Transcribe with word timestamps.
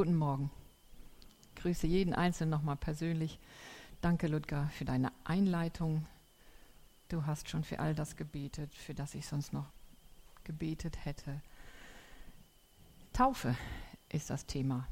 Guten 0.00 0.16
Morgen. 0.16 0.50
Ich 1.42 1.62
grüße 1.62 1.86
jeden 1.86 2.14
Einzelnen 2.14 2.48
nochmal 2.48 2.76
persönlich. 2.76 3.38
Danke, 4.00 4.28
Ludger, 4.28 4.70
für 4.70 4.86
deine 4.86 5.12
Einleitung. 5.24 6.06
Du 7.10 7.26
hast 7.26 7.50
schon 7.50 7.64
für 7.64 7.80
all 7.80 7.94
das 7.94 8.16
gebetet, 8.16 8.74
für 8.74 8.94
das 8.94 9.14
ich 9.14 9.26
sonst 9.26 9.52
noch 9.52 9.66
gebetet 10.42 11.04
hätte. 11.04 11.42
Taufe 13.12 13.54
ist 14.08 14.30
das 14.30 14.46
Thema. 14.46 14.88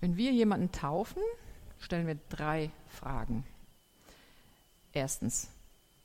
Wenn 0.00 0.16
wir 0.16 0.32
jemanden 0.32 0.72
taufen, 0.72 1.22
stellen 1.78 2.06
wir 2.06 2.18
drei 2.30 2.70
Fragen. 2.88 3.44
Erstens, 4.94 5.50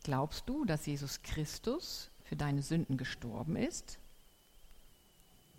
glaubst 0.04 0.50
du, 0.50 0.66
dass 0.66 0.86
Jesus 0.86 1.22
Christus 1.22 2.12
für 2.26 2.36
deine 2.36 2.62
Sünden 2.62 2.98
gestorben 2.98 3.56
ist? 3.56 4.00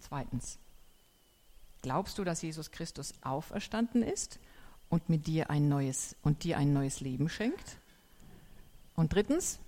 Zweitens, 0.06 0.58
glaubst 1.80 2.18
du, 2.18 2.24
dass 2.24 2.42
Jesus 2.42 2.70
Christus 2.70 3.14
auferstanden 3.22 4.02
ist 4.02 4.38
und 4.90 5.08
mit 5.08 5.26
dir 5.26 5.48
ein 5.48 5.70
neues 5.70 6.14
und 6.22 6.44
dir 6.44 6.58
ein 6.58 6.74
neues 6.74 7.00
Leben 7.00 7.30
schenkt? 7.30 7.78
Und 8.94 9.14
drittens, 9.14 9.60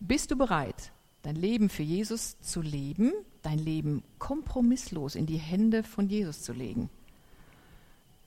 bist 0.00 0.32
du 0.32 0.36
bereit, 0.36 0.90
dein 1.22 1.36
Leben 1.36 1.68
für 1.68 1.84
Jesus 1.84 2.40
zu 2.40 2.62
leben, 2.62 3.12
dein 3.42 3.60
Leben 3.60 4.02
kompromisslos 4.18 5.14
in 5.14 5.26
die 5.26 5.38
Hände 5.38 5.84
von 5.84 6.08
Jesus 6.08 6.42
zu 6.42 6.52
legen? 6.52 6.90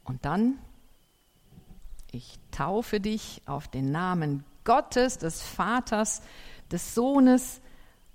Und 0.06 0.24
dann, 0.24 0.60
ich 2.12 2.40
taufe 2.52 3.02
dich 3.02 3.42
auf 3.48 3.68
den 3.68 3.92
Namen 3.92 4.46
Gottes, 4.64 5.18
des 5.18 5.42
Vaters, 5.42 6.22
des 6.72 6.96
Sohnes 6.96 7.60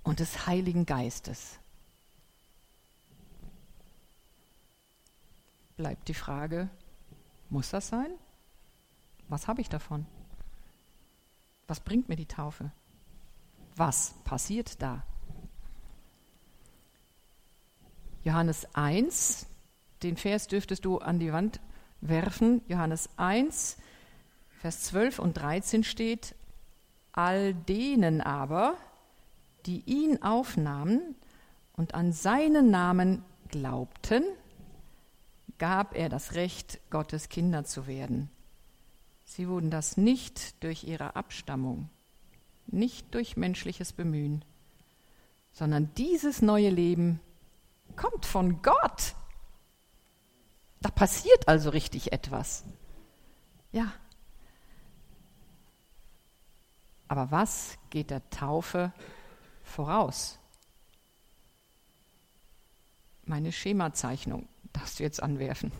und 0.01 0.19
des 0.19 0.47
Heiligen 0.47 0.87
Geistes. 0.87 1.59
Bleibt 5.79 6.09
die 6.09 6.13
Frage, 6.13 6.69
muss 7.49 7.69
das 7.69 7.87
sein? 7.87 8.11
Was 9.29 9.47
habe 9.47 9.61
ich 9.61 9.69
davon? 9.69 10.05
Was 11.67 11.79
bringt 11.79 12.09
mir 12.09 12.17
die 12.17 12.25
Taufe? 12.25 12.73
Was 13.77 14.13
passiert 14.25 14.81
da? 14.81 15.05
Johannes 18.25 18.67
1, 18.75 19.47
den 20.03 20.17
Vers 20.17 20.47
dürftest 20.47 20.83
du 20.83 20.97
an 20.97 21.17
die 21.17 21.31
Wand 21.31 21.61
werfen. 22.01 22.61
Johannes 22.67 23.09
1, 23.15 23.77
Vers 24.59 24.83
12 24.83 25.19
und 25.19 25.37
13 25.37 25.85
steht, 25.85 26.35
all 27.13 27.53
denen 27.53 28.19
aber, 28.19 28.75
die 29.65 29.81
ihn 29.85 30.21
aufnahmen 30.23 31.15
und 31.71 31.95
an 31.95 32.11
seinen 32.11 32.69
Namen 32.69 33.23
glaubten, 33.47 34.25
gab 35.59 35.95
er 35.95 36.09
das 36.09 36.33
Recht, 36.33 36.79
Gottes 36.89 37.29
Kinder 37.29 37.65
zu 37.65 37.85
werden. 37.85 38.29
Sie 39.25 39.47
wurden 39.47 39.69
das 39.69 39.97
nicht 39.97 40.63
durch 40.63 40.85
ihre 40.85 41.15
Abstammung, 41.15 41.89
nicht 42.65 43.13
durch 43.13 43.37
menschliches 43.37 43.93
Bemühen, 43.93 44.43
sondern 45.51 45.93
dieses 45.95 46.41
neue 46.41 46.69
Leben 46.69 47.19
kommt 47.95 48.25
von 48.25 48.61
Gott. 48.61 49.15
Da 50.81 50.89
passiert 50.89 51.47
also 51.47 51.69
richtig 51.69 52.11
etwas. 52.11 52.63
Ja. 53.71 53.93
Aber 57.07 57.31
was 57.31 57.77
geht 57.89 58.09
der 58.11 58.27
Taufe 58.29 58.93
voraus? 59.63 60.39
Meine 63.25 63.51
Schemazeichnung 63.51 64.47
darfst 64.73 64.99
du 64.99 65.03
jetzt 65.03 65.21
anwerfen. 65.21 65.71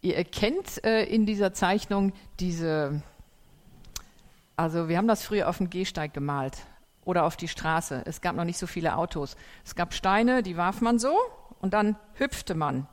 Ihr 0.00 0.16
erkennt 0.16 0.84
äh, 0.84 1.04
in 1.04 1.26
dieser 1.26 1.52
Zeichnung 1.52 2.12
diese, 2.38 3.02
also 4.56 4.88
wir 4.88 4.96
haben 4.96 5.08
das 5.08 5.24
früher 5.24 5.48
auf 5.48 5.58
dem 5.58 5.70
Gehsteig 5.70 6.14
gemalt 6.14 6.58
oder 7.04 7.24
auf 7.24 7.36
die 7.36 7.48
Straße. 7.48 8.02
Es 8.06 8.20
gab 8.20 8.36
noch 8.36 8.44
nicht 8.44 8.58
so 8.58 8.66
viele 8.66 8.96
Autos. 8.96 9.36
Es 9.64 9.74
gab 9.74 9.94
Steine, 9.94 10.42
die 10.42 10.56
warf 10.56 10.80
man 10.80 10.98
so 10.98 11.16
und 11.60 11.74
dann 11.74 11.96
hüpfte 12.14 12.54
man. 12.54 12.86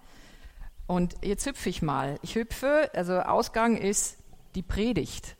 Und 0.88 1.16
jetzt 1.24 1.46
hüpfe 1.46 1.70
ich 1.70 1.82
mal. 1.82 2.20
Ich 2.22 2.36
hüpfe, 2.36 2.90
also 2.94 3.20
Ausgang 3.20 3.78
ist 3.78 4.18
die 4.56 4.62
Predigt. 4.62 5.36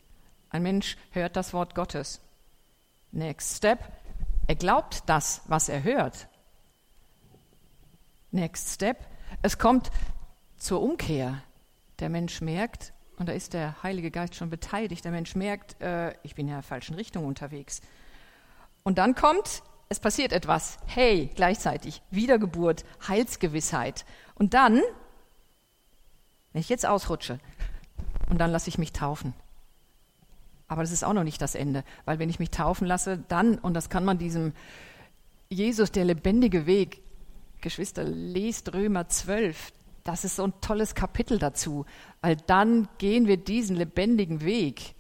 Ein 0.50 0.64
Mensch 0.64 0.98
hört 1.12 1.36
das 1.36 1.54
Wort 1.54 1.76
Gottes. 1.76 2.22
Next 3.12 3.58
Step, 3.58 3.80
er 4.48 4.56
glaubt 4.56 5.04
das, 5.08 5.42
was 5.48 5.70
er 5.70 5.84
hört. 5.84 6.28
Next 8.36 8.70
Step. 8.70 8.98
Es 9.42 9.58
kommt 9.58 9.90
zur 10.58 10.82
Umkehr. 10.82 11.42
Der 12.00 12.10
Mensch 12.10 12.42
merkt, 12.42 12.94
und 13.18 13.30
da 13.30 13.34
ist 13.34 13.54
der 13.54 13.82
Heilige 13.82 14.12
Geist 14.12 14.36
schon 14.36 14.50
beteiligt, 14.50 15.06
der 15.06 15.12
Mensch 15.14 15.36
merkt, 15.36 15.82
äh, 15.82 16.14
ich 16.24 16.36
bin 16.36 16.48
in 16.48 16.54
der 16.54 16.62
falschen 16.62 16.96
Richtung 16.96 17.26
unterwegs. 17.26 17.82
Und 18.84 18.98
dann 18.98 19.16
kommt, 19.16 19.64
es 19.88 20.02
passiert 20.02 20.34
etwas. 20.34 20.78
Hey, 20.86 21.32
gleichzeitig 21.34 22.02
Wiedergeburt, 22.12 22.84
Heilsgewissheit. 23.08 24.06
Und 24.36 24.54
dann, 24.54 24.82
wenn 26.52 26.60
ich 26.60 26.68
jetzt 26.68 26.86
ausrutsche, 26.86 27.40
und 28.30 28.40
dann 28.40 28.52
lasse 28.52 28.68
ich 28.68 28.78
mich 28.78 28.92
taufen. 28.92 29.34
Aber 30.68 30.82
das 30.82 30.92
ist 30.92 31.06
auch 31.06 31.14
noch 31.14 31.24
nicht 31.24 31.42
das 31.42 31.56
Ende, 31.56 31.86
weil 32.04 32.20
wenn 32.20 32.30
ich 32.30 32.40
mich 32.40 32.52
taufen 32.52 32.86
lasse, 32.86 33.18
dann, 33.30 33.60
und 33.60 33.76
das 33.76 33.90
kann 33.90 34.04
man 34.04 34.18
diesem 34.18 34.52
Jesus, 35.48 35.92
der 35.92 36.04
lebendige 36.04 36.66
Weg, 36.66 37.05
Geschwister, 37.66 38.04
lest 38.04 38.76
Römer 38.76 39.08
12. 39.08 39.74
Das 40.04 40.24
ist 40.24 40.36
so 40.36 40.44
ein 40.44 40.54
tolles 40.62 40.94
Kapitel 40.94 41.40
dazu, 41.40 41.88
weil 42.22 42.36
dann 42.36 42.88
gehen 43.00 43.26
wir 43.26 43.38
diesen 43.38 43.76
lebendigen 43.76 44.42
Weg. 44.42 44.94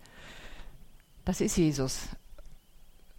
Das 1.26 1.42
ist 1.42 1.58
Jesus. 1.58 2.08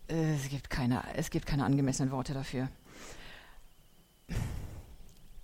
Es 0.09 0.49
gibt 0.49 0.69
keine, 0.69 1.01
es 1.15 1.31
gibt 1.31 1.47
keine 1.47 1.65
angemessenen 1.65 2.11
Worte 2.11 2.35
dafür. 2.35 2.69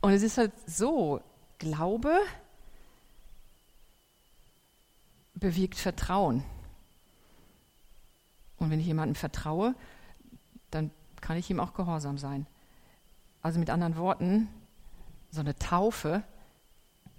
Und 0.00 0.12
es 0.12 0.22
ist 0.22 0.36
halt 0.36 0.52
so, 0.66 1.20
Glaube 1.60 2.18
bewirkt 5.34 5.78
Vertrauen. 5.78 6.42
Und 8.56 8.70
wenn 8.70 8.80
ich 8.80 8.86
jemandem 8.86 9.14
vertraue, 9.14 9.76
dann 10.72 10.90
kann 11.20 11.36
ich 11.36 11.48
ihm 11.50 11.60
auch 11.60 11.72
gehorsam 11.72 12.18
sein. 12.18 12.48
Also 13.42 13.58
mit 13.58 13.70
anderen 13.70 13.96
Worten, 13.96 14.48
so 15.30 15.40
eine 15.40 15.56
Taufe, 15.56 16.22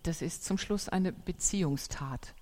das 0.03 0.21
ist 0.21 0.45
zum 0.45 0.57
Schluss 0.57 0.87
eine 0.87 1.11
Beziehungstat. 1.11 2.33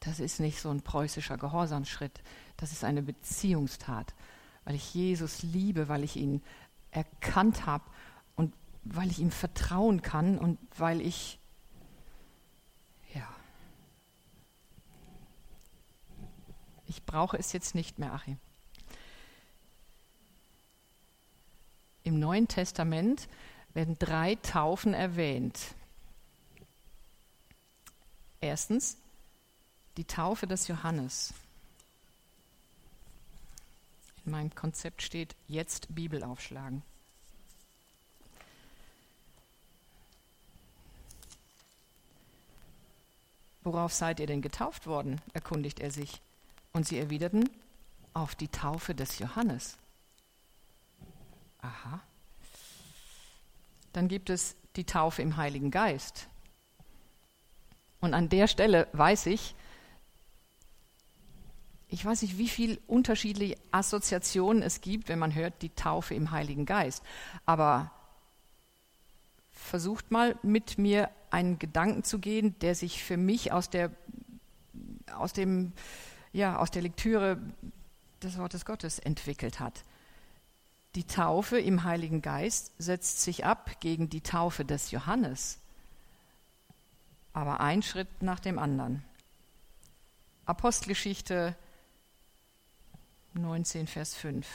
Das 0.00 0.20
ist 0.20 0.40
nicht 0.40 0.60
so 0.60 0.70
ein 0.70 0.82
preußischer 0.82 1.38
Gehorsamsschritt, 1.38 2.22
das 2.56 2.72
ist 2.72 2.84
eine 2.84 3.02
Beziehungstat, 3.02 4.14
weil 4.64 4.74
ich 4.74 4.94
Jesus 4.94 5.42
liebe, 5.42 5.88
weil 5.88 6.04
ich 6.04 6.16
ihn 6.16 6.42
erkannt 6.90 7.66
habe 7.66 7.84
und 8.36 8.54
weil 8.84 9.10
ich 9.10 9.20
ihm 9.20 9.30
vertrauen 9.30 10.02
kann 10.02 10.38
und 10.38 10.58
weil 10.76 11.00
ich, 11.00 11.38
ja, 13.14 13.28
ich 16.86 17.04
brauche 17.04 17.36
es 17.36 17.52
jetzt 17.52 17.74
nicht 17.74 17.98
mehr, 17.98 18.12
Achim. 18.12 18.38
Im 22.08 22.18
Neuen 22.18 22.48
Testament 22.48 23.28
werden 23.74 23.98
drei 23.98 24.36
Taufen 24.36 24.94
erwähnt. 24.94 25.58
Erstens 28.40 28.96
die 29.98 30.06
Taufe 30.06 30.46
des 30.46 30.68
Johannes. 30.68 31.34
In 34.24 34.32
meinem 34.32 34.54
Konzept 34.54 35.02
steht 35.02 35.36
jetzt 35.48 35.94
Bibel 35.94 36.24
aufschlagen. 36.24 36.80
Worauf 43.64 43.92
seid 43.92 44.18
ihr 44.18 44.26
denn 44.26 44.40
getauft 44.40 44.86
worden? 44.86 45.20
erkundigt 45.34 45.78
er 45.78 45.90
sich. 45.90 46.22
Und 46.72 46.86
sie 46.86 46.96
erwiderten, 46.98 47.50
auf 48.14 48.34
die 48.34 48.48
Taufe 48.48 48.94
des 48.94 49.18
Johannes. 49.18 49.76
Aha. 51.60 52.00
Dann 53.92 54.08
gibt 54.08 54.30
es 54.30 54.56
die 54.76 54.84
Taufe 54.84 55.22
im 55.22 55.36
Heiligen 55.36 55.70
Geist. 55.70 56.28
Und 58.00 58.14
an 58.14 58.28
der 58.28 58.46
Stelle 58.46 58.86
weiß 58.92 59.26
ich, 59.26 59.54
ich 61.88 62.04
weiß 62.04 62.22
nicht, 62.22 62.36
wie 62.36 62.48
viele 62.48 62.78
unterschiedliche 62.86 63.56
Assoziationen 63.70 64.62
es 64.62 64.82
gibt, 64.82 65.08
wenn 65.08 65.18
man 65.18 65.34
hört 65.34 65.62
die 65.62 65.70
Taufe 65.70 66.14
im 66.14 66.30
Heiligen 66.30 66.66
Geist. 66.66 67.02
Aber 67.46 67.90
versucht 69.50 70.10
mal 70.10 70.36
mit 70.42 70.78
mir 70.78 71.10
einen 71.30 71.58
Gedanken 71.58 72.04
zu 72.04 72.18
gehen, 72.18 72.58
der 72.60 72.74
sich 72.74 73.02
für 73.02 73.16
mich 73.16 73.52
aus 73.52 73.70
der, 73.70 73.90
aus 75.14 75.32
dem, 75.32 75.72
ja, 76.32 76.58
aus 76.58 76.70
der 76.70 76.82
Lektüre 76.82 77.38
des 78.22 78.38
Wortes 78.38 78.64
Gottes 78.64 78.98
entwickelt 78.98 79.58
hat. 79.58 79.82
Die 80.94 81.06
Taufe 81.06 81.60
im 81.60 81.84
Heiligen 81.84 82.22
Geist 82.22 82.72
setzt 82.78 83.22
sich 83.22 83.44
ab 83.44 83.80
gegen 83.80 84.08
die 84.08 84.22
Taufe 84.22 84.64
des 84.64 84.90
Johannes. 84.90 85.58
Aber 87.32 87.60
ein 87.60 87.82
Schritt 87.82 88.22
nach 88.22 88.40
dem 88.40 88.58
anderen. 88.58 89.04
Apostelgeschichte 90.46 91.54
19, 93.34 93.86
Vers 93.86 94.14
5. 94.14 94.46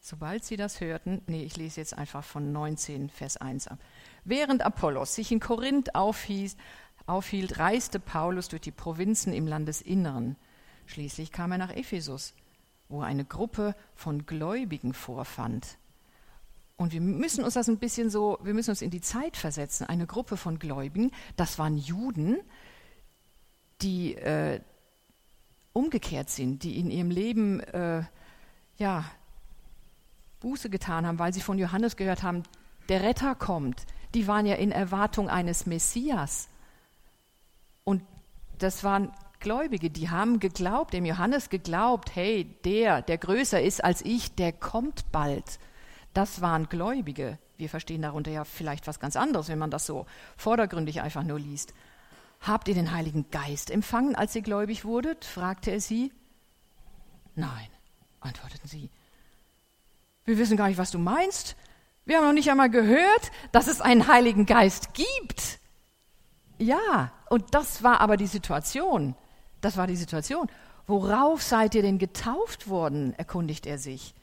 Sobald 0.00 0.44
sie 0.44 0.56
das 0.56 0.80
hörten, 0.80 1.20
nee, 1.26 1.44
ich 1.44 1.56
lese 1.56 1.80
jetzt 1.80 1.96
einfach 1.96 2.24
von 2.24 2.52
19, 2.52 3.10
Vers 3.10 3.36
1 3.36 3.68
ab. 3.68 3.78
Während 4.24 4.62
Apollos 4.62 5.14
sich 5.14 5.30
in 5.30 5.40
Korinth 5.40 5.94
aufhielt, 5.94 6.56
aufhielt, 7.06 7.58
reiste 7.58 8.00
Paulus 8.00 8.48
durch 8.48 8.62
die 8.62 8.70
Provinzen 8.70 9.34
im 9.34 9.46
Landesinneren. 9.46 10.36
Schließlich 10.86 11.32
kam 11.32 11.52
er 11.52 11.58
nach 11.58 11.70
Ephesus, 11.70 12.32
wo 12.90 13.00
eine 13.00 13.24
Gruppe 13.24 13.74
von 13.94 14.26
Gläubigen 14.26 14.92
vorfand. 14.92 15.78
Und 16.76 16.92
wir 16.92 17.00
müssen 17.00 17.44
uns 17.44 17.54
das 17.54 17.68
ein 17.68 17.78
bisschen 17.78 18.10
so, 18.10 18.38
wir 18.42 18.52
müssen 18.52 18.70
uns 18.70 18.82
in 18.82 18.90
die 18.90 19.00
Zeit 19.00 19.36
versetzen. 19.36 19.86
Eine 19.86 20.06
Gruppe 20.06 20.36
von 20.36 20.58
Gläubigen, 20.58 21.12
das 21.36 21.58
waren 21.58 21.78
Juden, 21.78 22.38
die 23.80 24.14
äh, 24.16 24.60
umgekehrt 25.72 26.30
sind, 26.30 26.62
die 26.64 26.78
in 26.78 26.90
ihrem 26.90 27.10
Leben 27.10 27.60
äh, 27.60 28.02
ja, 28.76 29.04
Buße 30.40 30.68
getan 30.68 31.06
haben, 31.06 31.18
weil 31.18 31.32
sie 31.32 31.42
von 31.42 31.58
Johannes 31.58 31.96
gehört 31.96 32.22
haben, 32.22 32.42
der 32.88 33.02
Retter 33.02 33.34
kommt. 33.34 33.86
Die 34.14 34.26
waren 34.26 34.46
ja 34.46 34.56
in 34.56 34.72
Erwartung 34.72 35.28
eines 35.28 35.66
Messias. 35.66 36.48
Und 37.84 38.02
das 38.58 38.82
waren 38.82 39.12
Gläubige, 39.40 39.90
die 39.90 40.10
haben 40.10 40.38
geglaubt, 40.38 40.92
dem 40.92 41.04
Johannes 41.04 41.48
geglaubt, 41.48 42.14
hey, 42.14 42.44
der, 42.64 43.02
der 43.02 43.18
größer 43.18 43.60
ist 43.60 43.82
als 43.82 44.02
ich, 44.02 44.34
der 44.34 44.52
kommt 44.52 45.10
bald. 45.10 45.58
Das 46.12 46.40
waren 46.40 46.68
Gläubige. 46.68 47.38
Wir 47.56 47.68
verstehen 47.68 48.02
darunter 48.02 48.30
ja 48.30 48.44
vielleicht 48.44 48.86
was 48.86 49.00
ganz 49.00 49.16
anderes, 49.16 49.48
wenn 49.48 49.58
man 49.58 49.70
das 49.70 49.86
so 49.86 50.06
vordergründig 50.36 51.00
einfach 51.00 51.22
nur 51.22 51.38
liest. 51.38 51.74
Habt 52.40 52.68
ihr 52.68 52.74
den 52.74 52.92
Heiligen 52.92 53.30
Geist 53.30 53.70
empfangen, 53.70 54.14
als 54.14 54.34
ihr 54.34 54.42
gläubig 54.42 54.84
wurdet? 54.84 55.24
fragte 55.24 55.70
er 55.70 55.80
sie. 55.80 56.12
Nein, 57.34 57.68
antworteten 58.20 58.68
sie. 58.68 58.90
Wir 60.24 60.38
wissen 60.38 60.56
gar 60.56 60.68
nicht, 60.68 60.78
was 60.78 60.90
du 60.90 60.98
meinst. 60.98 61.56
Wir 62.04 62.18
haben 62.18 62.26
noch 62.26 62.32
nicht 62.32 62.50
einmal 62.50 62.70
gehört, 62.70 63.30
dass 63.52 63.66
es 63.66 63.80
einen 63.80 64.06
Heiligen 64.06 64.46
Geist 64.46 64.94
gibt. 64.94 65.58
Ja, 66.58 67.12
und 67.28 67.54
das 67.54 67.82
war 67.82 68.00
aber 68.00 68.16
die 68.16 68.26
Situation. 68.26 69.14
Das 69.60 69.76
war 69.76 69.86
die 69.86 69.96
Situation. 69.96 70.48
Worauf 70.86 71.42
seid 71.42 71.74
ihr 71.74 71.82
denn 71.82 71.98
getauft 71.98 72.68
worden? 72.68 73.14
erkundigt 73.14 73.66
er 73.66 73.78
sich. 73.78 74.14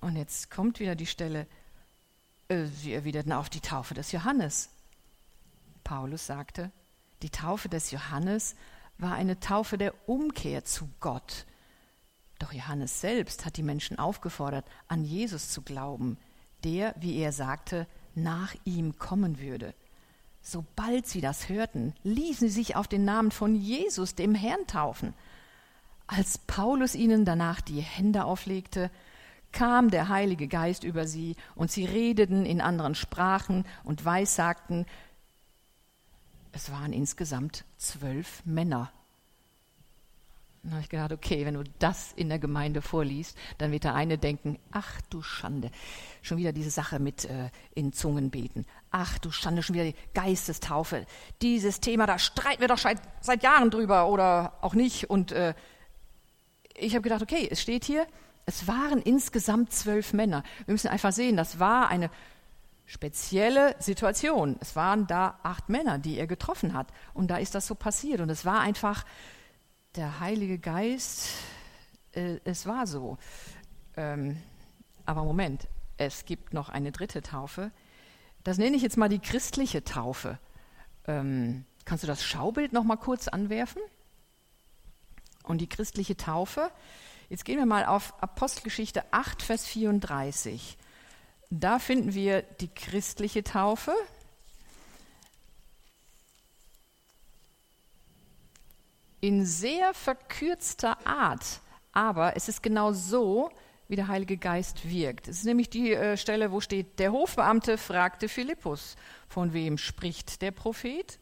Und 0.00 0.16
jetzt 0.16 0.50
kommt 0.50 0.80
wieder 0.80 0.96
die 0.96 1.06
Stelle, 1.06 1.46
äh, 2.48 2.64
sie 2.66 2.92
erwiderten 2.92 3.32
auf 3.32 3.48
die 3.48 3.60
Taufe 3.60 3.94
des 3.94 4.12
Johannes. 4.12 4.70
Paulus 5.84 6.26
sagte, 6.26 6.72
die 7.22 7.30
Taufe 7.30 7.68
des 7.68 7.90
Johannes 7.90 8.56
war 8.98 9.14
eine 9.14 9.38
Taufe 9.38 9.78
der 9.78 9.94
Umkehr 10.08 10.64
zu 10.64 10.88
Gott. 11.00 11.46
Doch 12.38 12.52
Johannes 12.52 13.00
selbst 13.00 13.44
hat 13.44 13.56
die 13.56 13.62
Menschen 13.62 13.98
aufgefordert, 13.98 14.66
an 14.88 15.04
Jesus 15.04 15.50
zu 15.50 15.62
glauben, 15.62 16.18
der, 16.64 16.94
wie 16.98 17.18
er 17.18 17.32
sagte, 17.32 17.86
nach 18.14 18.54
ihm 18.64 18.98
kommen 18.98 19.38
würde. 19.38 19.74
Sobald 20.42 21.06
sie 21.06 21.20
das 21.20 21.48
hörten, 21.48 21.94
ließen 22.02 22.48
sie 22.48 22.54
sich 22.54 22.76
auf 22.76 22.88
den 22.88 23.04
Namen 23.04 23.30
von 23.30 23.54
Jesus, 23.54 24.16
dem 24.16 24.34
Herrn, 24.34 24.66
taufen. 24.66 25.14
Als 26.08 26.38
Paulus 26.38 26.96
ihnen 26.96 27.24
danach 27.24 27.60
die 27.60 27.80
Hände 27.80 28.24
auflegte, 28.24 28.90
kam 29.52 29.90
der 29.90 30.08
Heilige 30.08 30.48
Geist 30.48 30.82
über 30.82 31.06
sie 31.06 31.36
und 31.54 31.70
sie 31.70 31.84
redeten 31.84 32.44
in 32.44 32.60
anderen 32.60 32.94
Sprachen 32.94 33.64
und 33.84 34.04
weissagten. 34.04 34.84
Es 36.50 36.72
waren 36.72 36.92
insgesamt 36.92 37.64
zwölf 37.76 38.44
Männer. 38.44 38.90
Dann 40.62 40.74
habe 40.74 40.82
ich 40.82 40.88
gedacht, 40.88 41.10
okay, 41.10 41.44
wenn 41.44 41.54
du 41.54 41.64
das 41.80 42.12
in 42.12 42.28
der 42.28 42.38
Gemeinde 42.38 42.82
vorliest, 42.82 43.36
dann 43.58 43.72
wird 43.72 43.82
der 43.82 43.94
eine 43.94 44.16
denken, 44.16 44.60
ach 44.70 45.00
du 45.10 45.20
Schande, 45.20 45.72
schon 46.22 46.38
wieder 46.38 46.52
diese 46.52 46.70
Sache 46.70 47.00
mit 47.00 47.24
äh, 47.24 47.50
in 47.74 47.92
Zungen 47.92 48.30
beten. 48.30 48.64
Ach 48.92 49.18
du 49.18 49.32
Schande, 49.32 49.64
schon 49.64 49.74
wieder 49.74 49.86
die 49.86 49.96
Geistestaufe. 50.14 51.04
Dieses 51.40 51.80
Thema, 51.80 52.06
da 52.06 52.16
streiten 52.20 52.60
wir 52.60 52.68
doch 52.68 52.78
seit, 52.78 53.00
seit 53.20 53.42
Jahren 53.42 53.70
drüber 53.70 54.06
oder 54.06 54.52
auch 54.60 54.74
nicht. 54.74 55.10
Und 55.10 55.32
äh, 55.32 55.54
ich 56.76 56.94
habe 56.94 57.02
gedacht, 57.02 57.22
okay, 57.22 57.48
es 57.50 57.60
steht 57.60 57.84
hier, 57.84 58.06
es 58.46 58.68
waren 58.68 59.02
insgesamt 59.02 59.72
zwölf 59.72 60.12
Männer. 60.12 60.44
Wir 60.66 60.72
müssen 60.72 60.88
einfach 60.88 61.12
sehen, 61.12 61.36
das 61.36 61.58
war 61.58 61.88
eine 61.88 62.08
spezielle 62.86 63.74
Situation. 63.80 64.58
Es 64.60 64.76
waren 64.76 65.08
da 65.08 65.40
acht 65.42 65.68
Männer, 65.68 65.98
die 65.98 66.18
er 66.18 66.28
getroffen 66.28 66.72
hat. 66.72 66.86
Und 67.14 67.32
da 67.32 67.38
ist 67.38 67.56
das 67.56 67.66
so 67.66 67.74
passiert. 67.74 68.20
Und 68.20 68.30
es 68.30 68.44
war 68.44 68.60
einfach 68.60 69.04
der 69.94 70.20
Heilige 70.20 70.58
Geist, 70.58 71.28
äh, 72.12 72.38
es 72.44 72.66
war 72.66 72.86
so. 72.86 73.18
Ähm, 73.96 74.40
aber 75.04 75.24
Moment, 75.24 75.68
es 75.98 76.24
gibt 76.24 76.54
noch 76.54 76.68
eine 76.68 76.92
dritte 76.92 77.22
Taufe. 77.22 77.70
Das 78.44 78.58
nenne 78.58 78.76
ich 78.76 78.82
jetzt 78.82 78.96
mal 78.96 79.08
die 79.08 79.18
christliche 79.18 79.84
Taufe. 79.84 80.38
Ähm, 81.06 81.64
kannst 81.84 82.04
du 82.04 82.08
das 82.08 82.24
Schaubild 82.24 82.72
noch 82.72 82.84
mal 82.84 82.96
kurz 82.96 83.28
anwerfen? 83.28 83.82
Und 85.42 85.60
die 85.60 85.68
christliche 85.68 86.16
Taufe. 86.16 86.70
Jetzt 87.28 87.44
gehen 87.44 87.58
wir 87.58 87.66
mal 87.66 87.84
auf 87.84 88.14
Apostelgeschichte 88.22 89.04
8, 89.12 89.42
Vers 89.42 89.66
34. 89.66 90.78
Da 91.50 91.78
finden 91.78 92.14
wir 92.14 92.42
die 92.42 92.68
christliche 92.68 93.44
Taufe. 93.44 93.92
In 99.22 99.46
sehr 99.46 99.94
verkürzter 99.94 101.06
Art. 101.06 101.60
Aber 101.92 102.36
es 102.36 102.48
ist 102.48 102.62
genau 102.62 102.92
so, 102.92 103.50
wie 103.88 103.96
der 103.96 104.08
Heilige 104.08 104.36
Geist 104.36 104.88
wirkt. 104.88 105.28
Es 105.28 105.38
ist 105.38 105.44
nämlich 105.44 105.70
die 105.70 105.92
äh, 105.92 106.16
Stelle, 106.16 106.50
wo 106.50 106.60
steht, 106.60 106.98
der 106.98 107.12
Hofbeamte 107.12 107.78
fragte 107.78 108.28
Philippus, 108.28 108.96
von 109.28 109.52
wem 109.52 109.78
spricht 109.78 110.42
der 110.42 110.50
Prophet? 110.50 111.18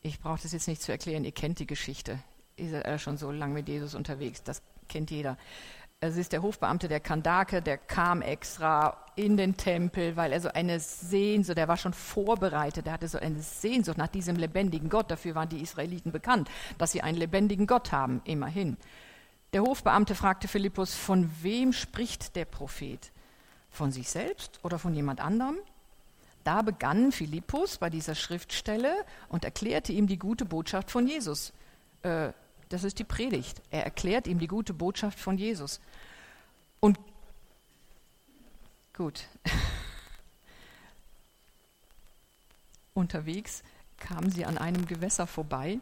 Ich 0.00 0.20
brauche 0.20 0.40
das 0.42 0.52
jetzt 0.52 0.68
nicht 0.68 0.80
zu 0.80 0.90
erklären, 0.90 1.24
ihr 1.24 1.32
kennt 1.32 1.58
die 1.58 1.66
Geschichte. 1.66 2.18
Ihr 2.56 2.70
seid 2.70 2.86
alle 2.86 2.98
schon 2.98 3.18
so 3.18 3.30
lange 3.30 3.54
mit 3.54 3.68
Jesus 3.68 3.94
unterwegs, 3.94 4.42
das 4.42 4.62
kennt 4.88 5.10
jeder. 5.10 5.36
Es 6.00 6.16
ist 6.16 6.30
der 6.30 6.42
Hofbeamte 6.42 6.86
der 6.86 7.00
Kandake, 7.00 7.60
der 7.60 7.76
kam 7.76 8.22
extra 8.22 8.96
in 9.16 9.36
den 9.36 9.56
Tempel, 9.56 10.14
weil 10.14 10.32
er 10.32 10.40
so 10.40 10.48
eine 10.48 10.78
Sehnsucht, 10.78 11.58
der 11.58 11.66
war 11.66 11.76
schon 11.76 11.92
vorbereitet, 11.92 12.86
er 12.86 12.92
hatte 12.92 13.08
so 13.08 13.18
eine 13.18 13.40
Sehnsucht 13.40 13.98
nach 13.98 14.06
diesem 14.06 14.36
lebendigen 14.36 14.90
Gott. 14.90 15.10
Dafür 15.10 15.34
waren 15.34 15.48
die 15.48 15.60
Israeliten 15.60 16.12
bekannt, 16.12 16.48
dass 16.78 16.92
sie 16.92 17.02
einen 17.02 17.18
lebendigen 17.18 17.66
Gott 17.66 17.90
haben, 17.90 18.22
immerhin. 18.24 18.76
Der 19.52 19.62
Hofbeamte 19.62 20.14
fragte 20.14 20.46
Philippus, 20.46 20.94
von 20.94 21.28
wem 21.42 21.72
spricht 21.72 22.36
der 22.36 22.44
Prophet? 22.44 23.10
Von 23.72 23.90
sich 23.90 24.08
selbst 24.08 24.60
oder 24.62 24.78
von 24.78 24.94
jemand 24.94 25.20
anderem? 25.20 25.56
Da 26.44 26.62
begann 26.62 27.10
Philippus 27.10 27.78
bei 27.78 27.90
dieser 27.90 28.14
Schriftstelle 28.14 28.94
und 29.28 29.44
erklärte 29.44 29.92
ihm 29.92 30.06
die 30.06 30.18
gute 30.18 30.44
Botschaft 30.44 30.92
von 30.92 31.08
Jesus. 31.08 31.52
Äh, 32.02 32.30
das 32.68 32.84
ist 32.84 32.98
die 32.98 33.04
Predigt. 33.04 33.62
Er 33.70 33.84
erklärt 33.84 34.26
ihm 34.26 34.38
die 34.38 34.46
gute 34.46 34.74
Botschaft 34.74 35.18
von 35.18 35.38
Jesus. 35.38 35.80
Und 36.80 36.98
gut. 38.94 39.28
Unterwegs 42.94 43.62
kamen 43.96 44.30
sie 44.30 44.44
an 44.44 44.58
einem 44.58 44.86
Gewässer 44.86 45.26
vorbei. 45.26 45.80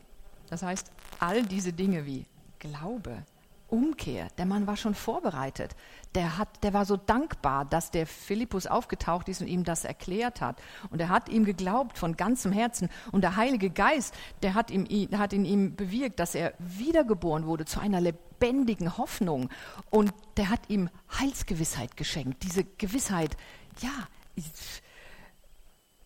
Das 0.48 0.62
heißt, 0.62 0.90
all 1.18 1.42
diese 1.44 1.72
Dinge 1.72 2.06
wie 2.06 2.26
Glaube, 2.58 3.24
Umkehr. 3.68 4.28
Der 4.38 4.46
Mann 4.46 4.66
war 4.66 4.76
schon 4.76 4.94
vorbereitet. 4.94 5.74
Der, 6.14 6.38
hat, 6.38 6.62
der 6.62 6.72
war 6.72 6.84
so 6.84 6.96
dankbar, 6.96 7.64
dass 7.64 7.90
der 7.90 8.06
Philippus 8.06 8.66
aufgetaucht 8.66 9.28
ist 9.28 9.40
und 9.40 9.48
ihm 9.48 9.64
das 9.64 9.84
erklärt 9.84 10.40
hat. 10.40 10.60
Und 10.90 11.00
er 11.00 11.08
hat 11.08 11.28
ihm 11.28 11.44
geglaubt 11.44 11.98
von 11.98 12.16
ganzem 12.16 12.52
Herzen. 12.52 12.88
Und 13.12 13.22
der 13.22 13.36
Heilige 13.36 13.70
Geist, 13.70 14.14
der 14.42 14.54
hat, 14.54 14.70
ihm, 14.70 14.86
hat 15.18 15.32
in 15.32 15.44
ihm 15.44 15.74
bewirkt, 15.74 16.20
dass 16.20 16.34
er 16.34 16.54
wiedergeboren 16.58 17.46
wurde 17.46 17.64
zu 17.64 17.80
einer 17.80 18.00
lebendigen 18.00 18.96
Hoffnung. 18.98 19.50
Und 19.90 20.12
der 20.36 20.48
hat 20.50 20.68
ihm 20.68 20.88
Heilsgewissheit 21.18 21.96
geschenkt. 21.96 22.44
Diese 22.44 22.64
Gewissheit, 22.64 23.36
ja, 23.80 24.06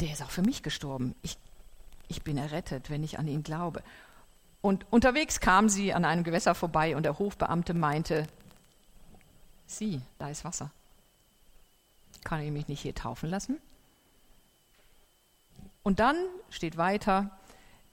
der 0.00 0.12
ist 0.12 0.22
auch 0.22 0.30
für 0.30 0.42
mich 0.42 0.62
gestorben. 0.62 1.14
Ich, 1.22 1.36
ich 2.08 2.22
bin 2.22 2.38
errettet, 2.38 2.88
wenn 2.88 3.02
ich 3.02 3.18
an 3.18 3.28
ihn 3.28 3.42
glaube. 3.42 3.82
Und 4.62 4.86
unterwegs 4.90 5.40
kam 5.40 5.68
sie 5.68 5.94
an 5.94 6.04
einem 6.04 6.24
Gewässer 6.24 6.54
vorbei 6.54 6.96
und 6.96 7.04
der 7.04 7.18
Hofbeamte 7.18 7.72
meinte, 7.72 8.26
sieh, 9.66 10.00
da 10.18 10.28
ist 10.28 10.44
Wasser. 10.44 10.70
Kann 12.24 12.42
ich 12.42 12.50
mich 12.50 12.68
nicht 12.68 12.80
hier 12.80 12.94
taufen 12.94 13.30
lassen? 13.30 13.58
Und 15.82 15.98
dann 15.98 16.16
steht 16.50 16.76
weiter, 16.76 17.30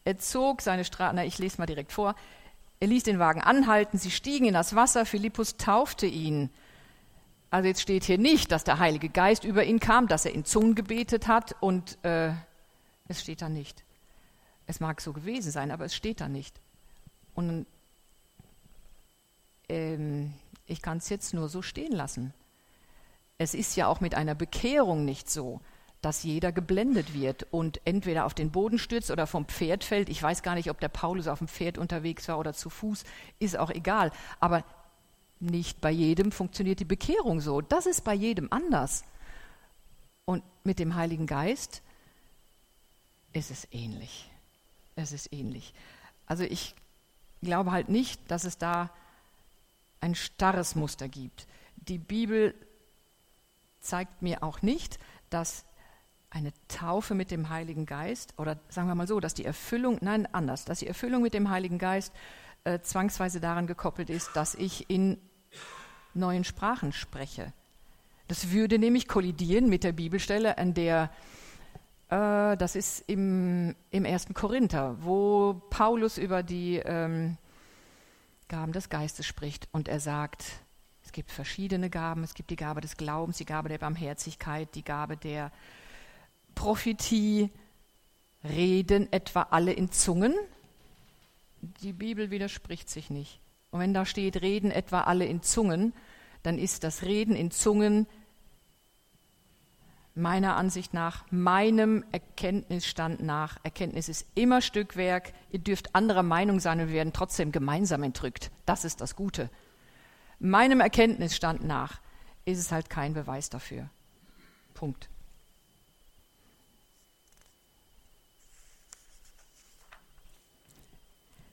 er 0.03 0.17
zog 0.17 0.61
seine 0.61 0.83
Straße, 0.83 1.15
na 1.15 1.23
ich 1.23 1.39
lese 1.39 1.57
mal 1.57 1.65
direkt 1.65 1.93
vor, 1.93 2.15
er 2.79 2.87
ließ 2.87 3.03
den 3.03 3.19
Wagen 3.19 3.41
anhalten, 3.41 3.97
sie 3.97 4.11
stiegen 4.11 4.45
in 4.45 4.53
das 4.53 4.75
Wasser, 4.75 5.05
Philippus 5.05 5.57
taufte 5.57 6.05
ihn. 6.05 6.49
Also 7.49 7.69
jetzt 7.69 7.81
steht 7.81 8.03
hier 8.03 8.17
nicht, 8.17 8.51
dass 8.51 8.65
der 8.65 8.79
Heilige 8.79 9.09
Geist 9.09 9.45
über 9.45 9.63
ihn 9.63 9.79
kam, 9.79 10.07
dass 10.07 10.25
er 10.25 10.33
in 10.33 10.43
Zungen 10.43 10.75
gebetet 10.75 11.27
hat 11.27 11.55
und 11.61 11.97
äh, 12.03 12.31
es 13.07 13.21
steht 13.21 13.41
da 13.41 13.47
nicht. 13.47 13.83
Es 14.67 14.79
mag 14.79 15.01
so 15.01 15.13
gewesen 15.13 15.51
sein, 15.51 15.71
aber 15.71 15.85
es 15.85 15.95
steht 15.95 16.21
da 16.21 16.27
nicht. 16.27 16.59
Und 17.33 17.65
ähm, 19.69 20.33
ich 20.65 20.81
kann 20.81 20.97
es 20.97 21.09
jetzt 21.09 21.33
nur 21.33 21.49
so 21.49 21.61
stehen 21.61 21.93
lassen. 21.93 22.33
Es 23.37 23.53
ist 23.53 23.75
ja 23.75 23.87
auch 23.87 24.01
mit 24.01 24.15
einer 24.15 24.35
Bekehrung 24.35 25.05
nicht 25.05 25.29
so, 25.29 25.61
dass 26.01 26.23
jeder 26.23 26.51
geblendet 26.51 27.13
wird 27.13 27.47
und 27.51 27.81
entweder 27.85 28.25
auf 28.25 28.33
den 28.33 28.51
Boden 28.51 28.77
stürzt 28.77 29.09
oder 29.09 29.25
vom 29.25 29.45
Pferd 29.45 29.83
fällt. 29.83 30.09
Ich 30.09 30.21
weiß 30.21 30.43
gar 30.43 30.55
nicht, 30.55 30.69
ob 30.69 30.79
der 30.79 30.89
Paulus 30.89 31.27
auf 31.27 31.39
dem 31.39 31.47
Pferd 31.47 31.77
unterwegs 31.77 32.27
war 32.27 32.37
oder 32.37 32.53
zu 32.53 32.69
Fuß, 32.69 33.03
ist 33.39 33.57
auch 33.57 33.69
egal. 33.69 34.11
Aber 34.39 34.63
nicht 35.39 35.81
bei 35.81 35.91
jedem 35.91 36.31
funktioniert 36.31 36.79
die 36.79 36.85
Bekehrung 36.85 37.39
so. 37.39 37.61
Das 37.61 37.85
ist 37.85 38.03
bei 38.03 38.13
jedem 38.13 38.51
anders. 38.51 39.03
Und 40.25 40.43
mit 40.63 40.79
dem 40.79 40.95
Heiligen 40.95 41.27
Geist 41.27 41.81
ist 43.33 43.51
es 43.51 43.67
ähnlich. 43.71 44.29
Es 44.97 45.13
ist 45.13 45.31
ähnlich. 45.31 45.73
Also 46.25 46.43
ich 46.43 46.75
glaube 47.41 47.71
halt 47.71 47.87
nicht, 47.87 48.19
dass 48.29 48.43
es 48.43 48.57
da 48.57 48.89
ein 50.01 50.15
starres 50.15 50.75
Muster 50.75 51.07
gibt. 51.07 51.47
Die 51.75 51.99
Bibel 51.99 52.53
zeigt 53.79 54.21
mir 54.21 54.43
auch 54.43 54.61
nicht, 54.61 54.99
dass 55.29 55.63
eine 56.29 56.51
Taufe 56.67 57.15
mit 57.15 57.31
dem 57.31 57.49
Heiligen 57.49 57.85
Geist, 57.85 58.33
oder 58.37 58.59
sagen 58.69 58.87
wir 58.87 58.95
mal 58.95 59.07
so, 59.07 59.19
dass 59.19 59.33
die 59.33 59.45
Erfüllung, 59.45 59.97
nein, 60.01 60.27
anders, 60.33 60.65
dass 60.65 60.79
die 60.79 60.87
Erfüllung 60.87 61.21
mit 61.21 61.33
dem 61.33 61.49
Heiligen 61.49 61.77
Geist 61.77 62.11
äh, 62.63 62.79
zwangsweise 62.79 63.39
daran 63.39 63.67
gekoppelt 63.67 64.09
ist, 64.09 64.31
dass 64.33 64.55
ich 64.55 64.89
in 64.89 65.17
neuen 66.13 66.43
Sprachen 66.43 66.91
spreche. 66.91 67.53
Das 68.27 68.51
würde 68.51 68.77
nämlich 68.77 69.07
kollidieren 69.07 69.69
mit 69.69 69.83
der 69.83 69.93
Bibelstelle, 69.93 70.57
an 70.57 70.73
der, 70.73 71.11
äh, 72.09 72.57
das 72.57 72.75
ist 72.75 73.03
im, 73.07 73.75
im 73.91 74.05
1. 74.05 74.27
Korinther, 74.33 74.97
wo 75.01 75.61
Paulus 75.69 76.17
über 76.17 76.43
die 76.43 76.77
ähm, 76.77 77.37
Gaben 78.47 78.71
des 78.71 78.89
Geistes 78.89 79.25
spricht 79.25 79.67
und 79.71 79.87
er 79.87 79.99
sagt, 79.99 80.45
es 81.03 81.11
gibt 81.11 81.31
verschiedene 81.31 81.89
Gaben, 81.89 82.23
es 82.23 82.33
gibt 82.33 82.49
die 82.49 82.55
Gabe 82.55 82.81
des 82.81 82.97
Glaubens, 82.97 83.37
die 83.37 83.45
Gabe 83.45 83.69
der 83.69 83.77
Barmherzigkeit, 83.77 84.73
die 84.75 84.83
Gabe 84.83 85.17
der 85.17 85.51
Prophetie, 86.55 87.49
reden 88.43 89.11
etwa 89.11 89.43
alle 89.43 89.73
in 89.73 89.91
Zungen? 89.91 90.33
Die 91.61 91.93
Bibel 91.93 92.31
widerspricht 92.31 92.89
sich 92.89 93.09
nicht. 93.09 93.39
Und 93.71 93.79
wenn 93.79 93.93
da 93.93 94.05
steht, 94.05 94.41
reden 94.41 94.71
etwa 94.71 95.01
alle 95.01 95.25
in 95.25 95.41
Zungen, 95.41 95.93
dann 96.43 96.57
ist 96.57 96.83
das 96.83 97.03
Reden 97.03 97.35
in 97.35 97.51
Zungen 97.51 98.07
meiner 100.17 100.55
Ansicht 100.55 100.93
nach, 100.93 101.23
meinem 101.31 102.03
Erkenntnisstand 102.11 103.21
nach, 103.21 103.57
Erkenntnis 103.63 104.09
ist 104.09 104.25
immer 104.35 104.61
Stückwerk, 104.61 105.31
ihr 105.51 105.59
dürft 105.59 105.95
anderer 105.95 106.23
Meinung 106.23 106.59
sein 106.59 106.79
und 106.79 106.87
wir 106.87 106.95
werden 106.95 107.13
trotzdem 107.13 107.51
gemeinsam 107.51 108.03
entrückt. 108.03 108.51
Das 108.65 108.83
ist 108.83 108.99
das 108.99 109.15
Gute. 109.15 109.49
Meinem 110.39 110.81
Erkenntnisstand 110.81 111.63
nach 111.63 112.01
ist 112.45 112.57
es 112.59 112.71
halt 112.71 112.89
kein 112.89 113.13
Beweis 113.13 113.49
dafür. 113.49 113.89
Punkt. 114.73 115.09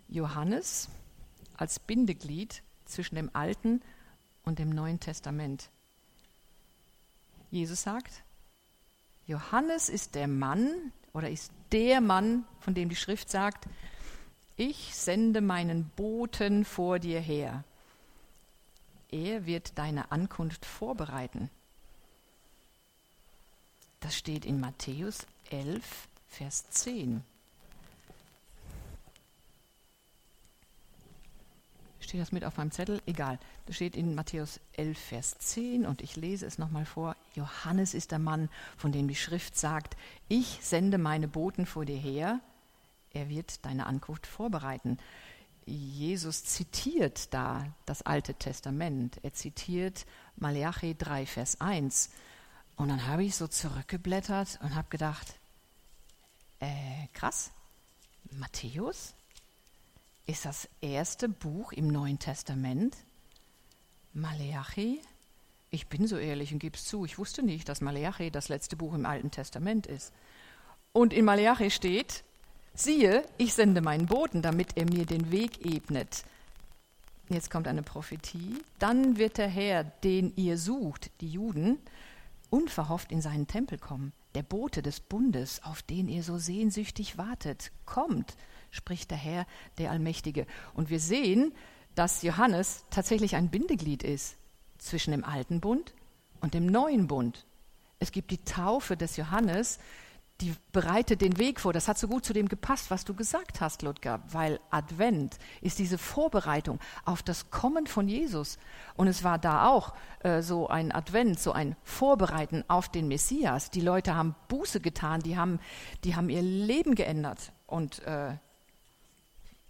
Johannes 0.08 0.88
als 1.56 1.80
Bindeglied 1.80 2.62
zwischen 2.84 3.16
dem 3.16 3.30
Alten 3.32 3.82
und 4.44 4.58
dem 4.58 4.70
Neuen 4.70 5.00
Testament. 5.00 5.70
Jesus 7.50 7.82
sagt, 7.82 8.24
Johannes 9.26 9.88
ist 9.88 10.14
der 10.14 10.28
Mann 10.28 10.92
oder 11.12 11.30
ist 11.30 11.52
der 11.72 12.00
Mann, 12.00 12.44
von 12.60 12.74
dem 12.74 12.88
die 12.88 12.96
Schrift 12.96 13.30
sagt, 13.30 13.66
ich 14.56 14.94
sende 14.94 15.40
meinen 15.40 15.90
Boten 15.96 16.64
vor 16.64 16.98
dir 16.98 17.20
her. 17.20 17.64
Er 19.10 19.46
wird 19.46 19.78
deine 19.78 20.12
Ankunft 20.12 20.64
vorbereiten. 20.64 21.50
Das 24.00 24.16
steht 24.16 24.44
in 24.44 24.60
Matthäus 24.60 25.26
11, 25.50 26.08
Vers 26.28 26.68
10. 26.70 27.24
Steht 32.14 32.22
das 32.22 32.30
mit 32.30 32.44
auf 32.44 32.58
meinem 32.58 32.70
Zettel? 32.70 33.02
Egal. 33.06 33.40
Das 33.66 33.74
steht 33.74 33.96
in 33.96 34.14
Matthäus 34.14 34.60
11, 34.74 34.96
Vers 34.96 35.36
10 35.38 35.84
und 35.84 36.00
ich 36.00 36.14
lese 36.14 36.46
es 36.46 36.58
nochmal 36.58 36.86
vor. 36.86 37.16
Johannes 37.34 37.92
ist 37.92 38.12
der 38.12 38.20
Mann, 38.20 38.50
von 38.76 38.92
dem 38.92 39.08
die 39.08 39.16
Schrift 39.16 39.58
sagt, 39.58 39.96
ich 40.28 40.60
sende 40.62 40.96
meine 40.96 41.26
Boten 41.26 41.66
vor 41.66 41.84
dir 41.84 41.98
her, 41.98 42.38
er 43.12 43.28
wird 43.28 43.64
deine 43.64 43.86
Ankunft 43.86 44.28
vorbereiten. 44.28 44.98
Jesus 45.66 46.44
zitiert 46.44 47.34
da 47.34 47.66
das 47.84 48.02
Alte 48.02 48.34
Testament. 48.34 49.18
Er 49.24 49.32
zitiert 49.32 50.06
Malachi 50.36 50.94
3, 50.96 51.26
Vers 51.26 51.60
1. 51.60 52.10
Und 52.76 52.90
dann 52.90 53.08
habe 53.08 53.24
ich 53.24 53.34
so 53.34 53.48
zurückgeblättert 53.48 54.60
und 54.62 54.76
habe 54.76 54.86
gedacht, 54.88 55.34
äh, 56.60 57.08
krass, 57.12 57.50
Matthäus? 58.30 59.14
Ist 60.26 60.44
das 60.44 60.68
erste 60.80 61.28
Buch 61.28 61.72
im 61.72 61.88
Neuen 61.88 62.18
Testament. 62.18 62.96
Maleachi. 64.12 65.00
Ich 65.70 65.88
bin 65.88 66.06
so 66.06 66.16
ehrlich 66.16 66.52
und 66.52 66.60
gebe 66.60 66.76
es 66.76 66.84
zu, 66.84 67.04
ich 67.04 67.18
wusste 67.18 67.42
nicht, 67.42 67.68
dass 67.68 67.80
Maleachi 67.80 68.30
das 68.30 68.48
letzte 68.48 68.76
Buch 68.76 68.94
im 68.94 69.06
Alten 69.06 69.30
Testament 69.30 69.86
ist. 69.86 70.12
Und 70.92 71.12
in 71.12 71.24
Maleachi 71.24 71.70
steht, 71.70 72.22
siehe, 72.74 73.24
ich 73.38 73.54
sende 73.54 73.80
meinen 73.80 74.06
Boten, 74.06 74.40
damit 74.40 74.76
er 74.76 74.84
mir 74.84 75.04
den 75.04 75.32
Weg 75.32 75.66
ebnet. 75.66 76.24
Jetzt 77.28 77.50
kommt 77.50 77.66
eine 77.66 77.82
Prophetie. 77.82 78.62
Dann 78.78 79.16
wird 79.16 79.38
der 79.38 79.48
Herr, 79.48 79.84
den 79.84 80.32
ihr 80.36 80.58
sucht, 80.58 81.10
die 81.20 81.30
Juden, 81.30 81.78
unverhofft 82.50 83.10
in 83.10 83.20
seinen 83.20 83.46
Tempel 83.46 83.78
kommen. 83.78 84.12
Der 84.34 84.42
Bote 84.42 84.82
des 84.82 85.00
Bundes, 85.00 85.62
auf 85.62 85.82
den 85.82 86.08
ihr 86.08 86.22
so 86.22 86.38
sehnsüchtig 86.38 87.18
wartet, 87.18 87.70
kommt 87.84 88.36
spricht 88.74 89.10
der 89.10 89.18
Herr, 89.18 89.46
der 89.78 89.90
Allmächtige. 89.90 90.46
Und 90.74 90.90
wir 90.90 91.00
sehen, 91.00 91.54
dass 91.94 92.22
Johannes 92.22 92.84
tatsächlich 92.90 93.36
ein 93.36 93.48
Bindeglied 93.48 94.02
ist 94.02 94.36
zwischen 94.78 95.12
dem 95.12 95.24
alten 95.24 95.60
Bund 95.60 95.94
und 96.40 96.54
dem 96.54 96.66
neuen 96.66 97.06
Bund. 97.06 97.46
Es 98.00 98.12
gibt 98.12 98.30
die 98.30 98.44
Taufe 98.44 98.96
des 98.96 99.16
Johannes, 99.16 99.78
die 100.40 100.54
bereitet 100.72 101.20
den 101.20 101.38
Weg 101.38 101.60
vor. 101.60 101.72
Das 101.72 101.86
hat 101.86 101.96
so 101.96 102.08
gut 102.08 102.24
zu 102.24 102.32
dem 102.32 102.48
gepasst, 102.48 102.90
was 102.90 103.04
du 103.04 103.14
gesagt 103.14 103.60
hast, 103.60 103.82
Ludger, 103.82 104.20
weil 104.28 104.58
Advent 104.70 105.38
ist 105.60 105.78
diese 105.78 105.96
Vorbereitung 105.96 106.80
auf 107.04 107.22
das 107.22 107.50
Kommen 107.50 107.86
von 107.86 108.08
Jesus. 108.08 108.58
Und 108.96 109.06
es 109.06 109.22
war 109.22 109.38
da 109.38 109.68
auch 109.68 109.94
äh, 110.20 110.42
so 110.42 110.68
ein 110.68 110.90
Advent, 110.90 111.38
so 111.38 111.52
ein 111.52 111.76
Vorbereiten 111.84 112.64
auf 112.66 112.88
den 112.88 113.06
Messias. 113.06 113.70
Die 113.70 113.80
Leute 113.80 114.16
haben 114.16 114.34
Buße 114.48 114.80
getan, 114.80 115.20
die 115.20 115.36
haben, 115.36 115.60
die 116.02 116.16
haben 116.16 116.28
ihr 116.28 116.42
Leben 116.42 116.96
geändert. 116.96 117.52
Und 117.66 118.02
äh, 118.02 118.36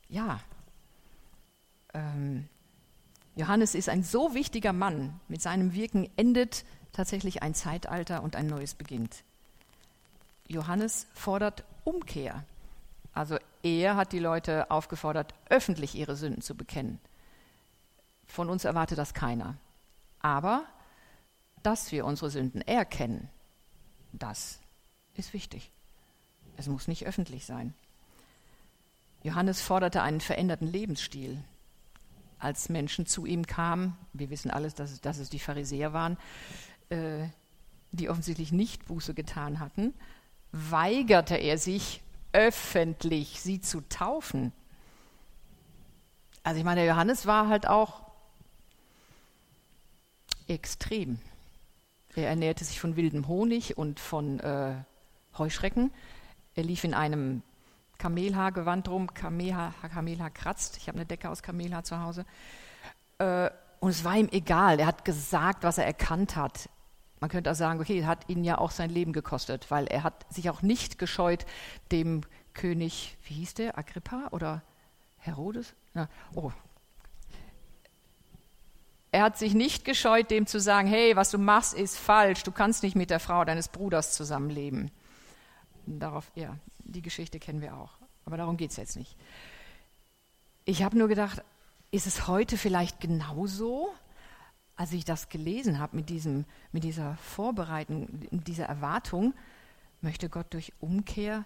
ja, 0.09 0.41
ähm, 1.93 2.49
Johannes 3.37 3.75
ist 3.75 3.91
ein 3.91 4.03
so 4.03 4.33
wichtiger 4.33 4.73
Mann. 4.73 5.21
Mit 5.29 5.43
seinem 5.43 5.75
Wirken 5.75 6.09
endet 6.17 6.65
tatsächlich 6.93 7.43
ein 7.43 7.55
Zeitalter 7.55 8.23
und 8.23 8.35
ein 8.35 8.47
neues 8.47 8.75
beginnt. 8.75 9.25
Johannes 10.49 11.07
fordert 11.15 11.65
Umkehr. 11.85 12.45
Also 13.13 13.39
er 13.63 13.97
hat 13.97 14.13
die 14.13 14.19
Leute 14.19 14.71
aufgefordert, 14.71 15.35
öffentlich 15.49 15.95
ihre 15.95 16.17
Sünden 16.17 16.43
zu 16.43 16.57
bekennen. 16.57 16.99
Von 18.27 18.51
uns 18.51 18.65
erwartet 18.65 18.99
das 18.99 19.15
keiner. 19.15 19.57
Aber 20.21 20.65
dass 21.63 21.93
wir 21.93 22.05
unsere 22.05 22.31
Sünden 22.31 22.61
erkennen, 22.63 23.29
das 24.13 24.61
ist 25.15 25.33
wichtig. 25.33 25.71
Es 26.57 26.67
muss 26.67 26.89
nicht 26.89 27.07
öffentlich 27.07 27.47
sein. 27.47 27.75
Johannes 29.23 29.61
forderte 29.61 30.03
einen 30.03 30.21
veränderten 30.21 30.67
Lebensstil. 30.67 31.43
Als 32.39 32.69
Menschen 32.69 33.07
zu 33.07 33.25
ihm 33.25 33.47
kamen, 33.47 33.97
wir 34.13 34.29
wissen 34.29 34.51
alles, 34.51 34.75
dass 34.75 34.93
es, 34.93 35.01
dass 35.01 35.19
es 35.19 35.31
die 35.31 35.39
Pharisäer 35.39 35.93
waren, 35.93 36.19
äh, 36.91 37.29
die 37.93 38.11
offensichtlich 38.11 38.53
nicht 38.53 38.85
Buße 38.87 39.15
getan 39.15 39.61
hatten, 39.61 39.95
weigerte 40.55 41.37
er 41.37 41.59
sich 41.59 42.01
öffentlich, 42.33 43.41
sie 43.41 43.61
zu 43.61 43.81
taufen. 43.89 44.53
Also 46.45 46.59
ich 46.59 46.65
meine, 46.65 46.83
der 46.83 46.91
Johannes 46.91 47.27
war 47.27 47.49
halt 47.49 47.67
auch 47.67 48.03
extrem. 50.47 51.19
Er 52.15 52.29
ernährte 52.29 52.65
sich 52.65 52.79
von 52.79 52.95
wildem 52.95 53.27
Honig 53.27 53.77
und 53.77 53.99
von 53.99 54.39
äh, 54.41 54.75
Heuschrecken. 55.37 55.91
Er 56.55 56.63
lief 56.63 56.85
in 56.85 56.95
einem 56.95 57.43
Kamelhaargewand 57.99 58.87
drum, 58.87 59.13
Kamelhaar, 59.13 59.73
Kamelhaar 59.93 60.31
kratzt. 60.31 60.77
Ich 60.77 60.87
habe 60.87 60.99
eine 60.99 61.07
Decke 61.07 61.31
aus 61.31 61.43
Kamelhaar 61.43 61.83
zu 61.83 62.01
Hause. 62.01 62.25
Äh, 63.19 63.51
Und 63.81 63.91
es 63.91 64.05
war 64.05 64.17
ihm 64.17 64.29
egal. 64.31 64.79
Er 64.79 64.87
hat 64.87 65.05
gesagt, 65.05 65.65
was 65.65 65.79
er 65.79 65.87
erkannt 65.87 66.37
hat. 66.37 66.69
Man 67.25 67.31
könnte 67.31 67.51
auch 67.51 67.55
sagen, 67.55 67.81
okay, 67.81 68.05
hat 68.05 68.29
ihn 68.29 68.45
ja 68.45 68.59
auch 68.59 68.71
sein 68.71 68.91
Leben 68.91 69.15
gekostet, 69.15 69.71
weil 69.71 69.87
er 69.87 70.03
hat 70.03 70.31
sich 70.31 70.51
auch 70.51 70.61
nicht 70.61 70.99
gescheut, 70.99 71.47
dem 71.91 72.21
König, 72.53 73.17
wie 73.25 73.33
hieß 73.33 73.55
der, 73.55 73.79
Agrippa 73.79 74.29
oder 74.31 74.63
Herodes? 75.17 75.73
Na, 75.95 76.11
oh. 76.35 76.53
Er 79.11 79.23
hat 79.23 79.39
sich 79.39 79.55
nicht 79.55 79.87
gescheut, 79.87 80.31
dem 80.31 80.47
zu 80.47 80.61
sagen, 80.61 80.87
hey, 80.87 81.17
was 81.17 81.31
du 81.31 81.39
machst, 81.39 81.73
ist 81.73 81.97
falsch, 81.97 82.43
du 82.43 82.53
kannst 82.53 82.83
nicht 82.83 82.95
mit 82.95 83.09
der 83.09 83.21
Frau 83.21 83.43
deines 83.47 83.69
Bruders 83.69 84.13
zusammenleben. 84.13 84.91
Darauf, 85.87 86.31
ja, 86.35 86.59
die 86.81 87.01
Geschichte 87.01 87.41
kennen 87.41 87.63
wir 87.63 87.75
auch. 87.79 87.93
Aber 88.27 88.37
darum 88.37 88.59
geht 88.59 88.73
es 88.73 88.77
jetzt 88.77 88.99
nicht. 88.99 89.17
Ich 90.67 90.83
habe 90.83 90.99
nur 90.99 91.09
gedacht, 91.09 91.43
ist 91.91 92.07
es 92.07 92.29
heute 92.29 92.59
vielleicht 92.59 93.01
genauso? 93.01 93.95
Als 94.77 94.93
ich 94.93 95.05
das 95.05 95.29
gelesen 95.29 95.79
habe 95.79 95.97
mit, 95.97 96.11
mit 96.73 96.85
dieser 96.85 97.17
Vorbereitung, 97.19 98.09
mit 98.31 98.49
dieser 98.49 98.67
Erwartung, 98.67 99.35
möchte 100.01 100.29
Gott 100.29 100.53
durch 100.53 100.73
Umkehr 100.81 101.45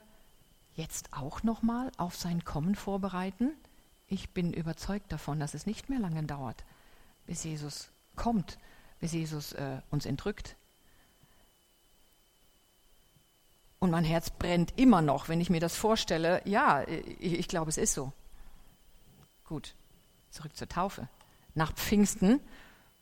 jetzt 0.75 1.13
auch 1.13 1.43
nochmal 1.43 1.93
auf 1.99 2.17
sein 2.17 2.45
Kommen 2.45 2.75
vorbereiten? 2.75 3.51
Ich 4.07 4.31
bin 4.31 4.55
überzeugt 4.55 5.13
davon, 5.13 5.39
dass 5.41 5.53
es 5.53 5.67
nicht 5.67 5.91
mehr 5.91 5.99
lange 5.99 6.23
dauert, 6.23 6.65
bis 7.27 7.45
Jesus 7.45 7.91
kommt, 8.17 8.59
bis 9.01 9.13
Jesus 9.13 9.53
äh, 9.53 9.83
uns 9.91 10.07
entrückt. 10.07 10.57
Und 13.79 13.91
mein 13.91 14.05
Herz 14.05 14.31
brennt 14.31 14.77
immer 14.77 15.03
noch, 15.03 15.29
wenn 15.29 15.41
ich 15.41 15.51
mir 15.51 15.61
das 15.61 15.77
vorstelle. 15.77 16.43
Ja, 16.47 16.83
ich, 16.89 17.39
ich 17.39 17.49
glaube, 17.49 17.69
es 17.69 17.77
ist 17.77 17.95
so. 17.95 18.13
Gut, 19.45 19.75
zurück 20.31 20.57
zur 20.57 20.69
Taufe. 20.69 21.09
Nach 21.55 21.73
Pfingsten 21.73 22.41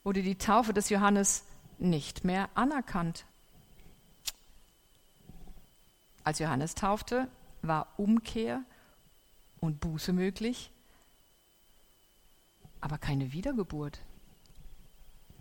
wurde 0.06 0.22
die 0.22 0.38
Taufe 0.38 0.72
des 0.72 0.88
Johannes 0.88 1.44
nicht 1.78 2.22
mehr 2.22 2.48
anerkannt. 2.54 3.26
Als 6.22 6.38
Johannes 6.38 6.76
taufte, 6.76 7.26
war 7.62 7.88
Umkehr 7.96 8.62
und 9.58 9.80
Buße 9.80 10.12
möglich, 10.12 10.70
aber 12.80 12.98
keine 12.98 13.32
Wiedergeburt. 13.32 14.00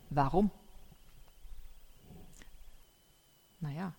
Warum? 0.10 0.50
Naja, 3.60 3.94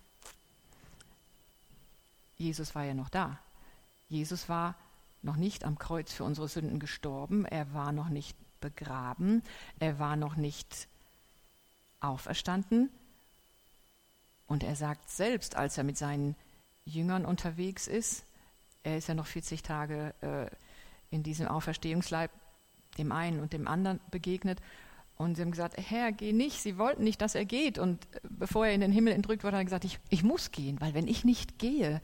Jesus 2.39 2.75
war 2.75 2.83
ja 2.83 2.95
noch 2.95 3.09
da. 3.09 3.39
Jesus 4.09 4.49
war 4.49 4.75
noch 5.23 5.37
nicht 5.37 5.63
am 5.63 5.79
Kreuz 5.79 6.13
für 6.13 6.25
unsere 6.25 6.49
Sünden 6.49 6.81
gestorben, 6.81 7.45
er 7.45 7.73
war 7.73 7.93
noch 7.93 8.09
nicht 8.09 8.37
begraben, 8.61 9.43
er 9.79 9.99
war 9.99 10.17
noch 10.17 10.37
nicht 10.37 10.89
auferstanden. 12.01 12.91
Und 14.47 14.63
er 14.63 14.77
sagt 14.77 15.11
selbst, 15.11 15.57
als 15.57 15.77
er 15.77 15.85
mit 15.85 15.97
seinen 15.97 16.37
Jüngern 16.85 17.25
unterwegs 17.25 17.89
ist, 17.89 18.25
er 18.83 18.99
ist 18.99 19.09
ja 19.09 19.15
noch 19.15 19.27
40 19.27 19.63
Tage 19.63 20.15
äh, 20.21 20.47
in 21.11 21.25
diesem 21.25 21.49
Auferstehungsleib 21.49 22.31
dem 22.99 23.13
einen 23.13 23.41
und 23.41 23.53
dem 23.53 23.67
anderen 23.67 24.01
begegnet. 24.11 24.61
Und 25.17 25.35
sie 25.35 25.43
haben 25.43 25.51
gesagt, 25.51 25.77
Herr, 25.79 26.13
geh 26.13 26.33
nicht. 26.33 26.61
Sie 26.61 26.79
wollten 26.79 27.03
nicht, 27.03 27.21
dass 27.21 27.35
er 27.35 27.45
geht. 27.45 27.79
Und 27.79 28.05
äh, 28.15 28.21
bevor 28.23 28.67
er 28.67 28.75
in 28.75 28.81
den 28.81 28.93
Himmel 28.93 29.13
entrückt 29.13 29.43
wurde, 29.43 29.57
hat 29.57 29.63
er 29.63 29.65
gesagt, 29.65 29.85
ich, 29.85 29.99
ich 30.11 30.23
muss 30.23 30.53
gehen, 30.53 30.81
weil 30.81 30.95
wenn 30.95 31.09
ich 31.09 31.25
nicht 31.25 31.59
gehe 31.59 32.01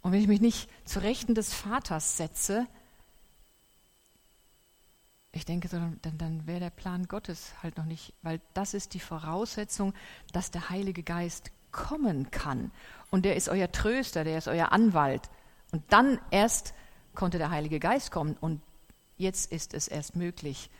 und 0.00 0.12
wenn 0.12 0.20
ich 0.20 0.28
mich 0.28 0.40
nicht 0.40 0.68
zu 0.84 1.00
Rechten 1.00 1.34
des 1.34 1.54
Vaters 1.54 2.16
setze, 2.16 2.66
ich 5.42 5.46
denke, 5.46 5.66
dann, 5.68 5.98
dann 6.00 6.46
wäre 6.46 6.60
der 6.60 6.70
Plan 6.70 7.08
Gottes 7.08 7.52
halt 7.64 7.76
noch 7.76 7.84
nicht, 7.84 8.14
weil 8.22 8.40
das 8.54 8.74
ist 8.74 8.94
die 8.94 9.00
Voraussetzung, 9.00 9.92
dass 10.32 10.52
der 10.52 10.70
Heilige 10.70 11.02
Geist 11.02 11.50
kommen 11.72 12.30
kann. 12.30 12.70
Und 13.10 13.24
der 13.24 13.34
ist 13.34 13.48
euer 13.48 13.72
Tröster, 13.72 14.22
der 14.22 14.38
ist 14.38 14.46
euer 14.46 14.70
Anwalt. 14.70 15.28
Und 15.72 15.82
dann 15.92 16.20
erst 16.30 16.74
konnte 17.16 17.38
der 17.38 17.50
Heilige 17.50 17.80
Geist 17.80 18.12
kommen. 18.12 18.36
Und 18.40 18.62
jetzt 19.16 19.50
ist 19.50 19.74
es 19.74 19.88
erst 19.88 20.14
möglich, 20.14 20.70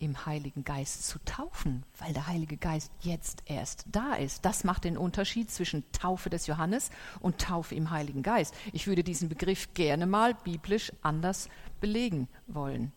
im 0.00 0.26
Heiligen 0.26 0.64
Geist 0.64 1.06
zu 1.06 1.20
taufen, 1.24 1.84
weil 1.98 2.12
der 2.12 2.26
Heilige 2.26 2.56
Geist 2.56 2.90
jetzt 3.02 3.44
erst 3.46 3.84
da 3.86 4.14
ist. 4.14 4.44
Das 4.44 4.64
macht 4.64 4.82
den 4.82 4.96
Unterschied 4.96 5.48
zwischen 5.48 5.84
Taufe 5.92 6.28
des 6.28 6.48
Johannes 6.48 6.90
und 7.20 7.38
Taufe 7.38 7.76
im 7.76 7.90
Heiligen 7.90 8.24
Geist. 8.24 8.52
Ich 8.72 8.88
würde 8.88 9.04
diesen 9.04 9.28
Begriff 9.28 9.74
gerne 9.74 10.06
mal 10.06 10.34
biblisch 10.34 10.90
anders 11.02 11.48
belegen 11.80 12.26
wollen, 12.48 12.92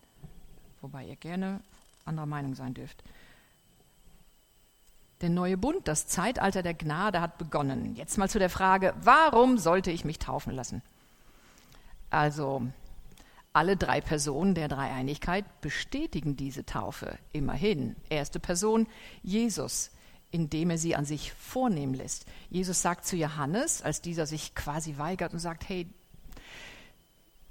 wobei 0.84 1.06
ihr 1.06 1.16
gerne 1.16 1.60
anderer 2.04 2.26
Meinung 2.26 2.54
sein 2.54 2.74
dürft. 2.74 3.02
Der 5.22 5.30
neue 5.30 5.56
Bund, 5.56 5.88
das 5.88 6.06
Zeitalter 6.06 6.62
der 6.62 6.74
Gnade 6.74 7.22
hat 7.22 7.38
begonnen. 7.38 7.96
Jetzt 7.96 8.18
mal 8.18 8.28
zu 8.28 8.38
der 8.38 8.50
Frage, 8.50 8.92
warum 9.00 9.56
sollte 9.56 9.90
ich 9.90 10.04
mich 10.04 10.18
taufen 10.18 10.52
lassen? 10.52 10.82
Also, 12.10 12.66
alle 13.54 13.78
drei 13.78 14.02
Personen 14.02 14.54
der 14.54 14.68
Dreieinigkeit 14.68 15.46
bestätigen 15.62 16.36
diese 16.36 16.66
Taufe. 16.66 17.18
Immerhin. 17.32 17.96
Erste 18.10 18.38
Person, 18.38 18.86
Jesus, 19.22 19.90
indem 20.30 20.68
er 20.68 20.78
sie 20.78 20.96
an 20.96 21.06
sich 21.06 21.32
vornehmen 21.32 21.94
lässt. 21.94 22.26
Jesus 22.50 22.82
sagt 22.82 23.06
zu 23.06 23.16
Johannes, 23.16 23.80
als 23.80 24.02
dieser 24.02 24.26
sich 24.26 24.54
quasi 24.54 24.98
weigert 24.98 25.32
und 25.32 25.38
sagt, 25.38 25.66
hey, 25.66 25.88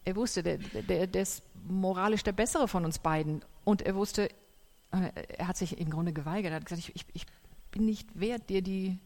er 0.05 0.15
wusste, 0.15 0.43
der, 0.43 0.57
der, 0.57 1.07
der 1.07 1.21
ist 1.21 1.43
moralisch 1.67 2.23
der 2.23 2.33
Bessere 2.33 2.67
von 2.67 2.85
uns 2.85 2.99
beiden. 2.99 3.43
Und 3.63 3.81
er 3.81 3.95
wusste, 3.95 4.29
äh, 4.91 5.11
er 5.37 5.47
hat 5.47 5.57
sich 5.57 5.77
im 5.77 5.89
Grunde 5.89 6.13
geweigert. 6.13 6.51
Er 6.51 6.57
hat 6.57 6.65
gesagt, 6.65 6.89
ich, 6.89 6.95
ich, 6.95 7.05
ich 7.13 7.25
bin 7.71 7.85
nicht 7.85 8.19
wert, 8.19 8.49
dir 8.49 8.61
die 8.61 8.99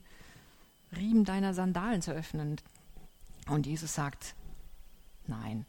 Riemen 0.96 1.26
deiner 1.26 1.54
Sandalen 1.54 2.02
zu 2.02 2.12
öffnen. 2.12 2.58
Und 3.48 3.66
Jesus 3.66 3.94
sagt, 3.94 4.36
nein, 5.28 5.66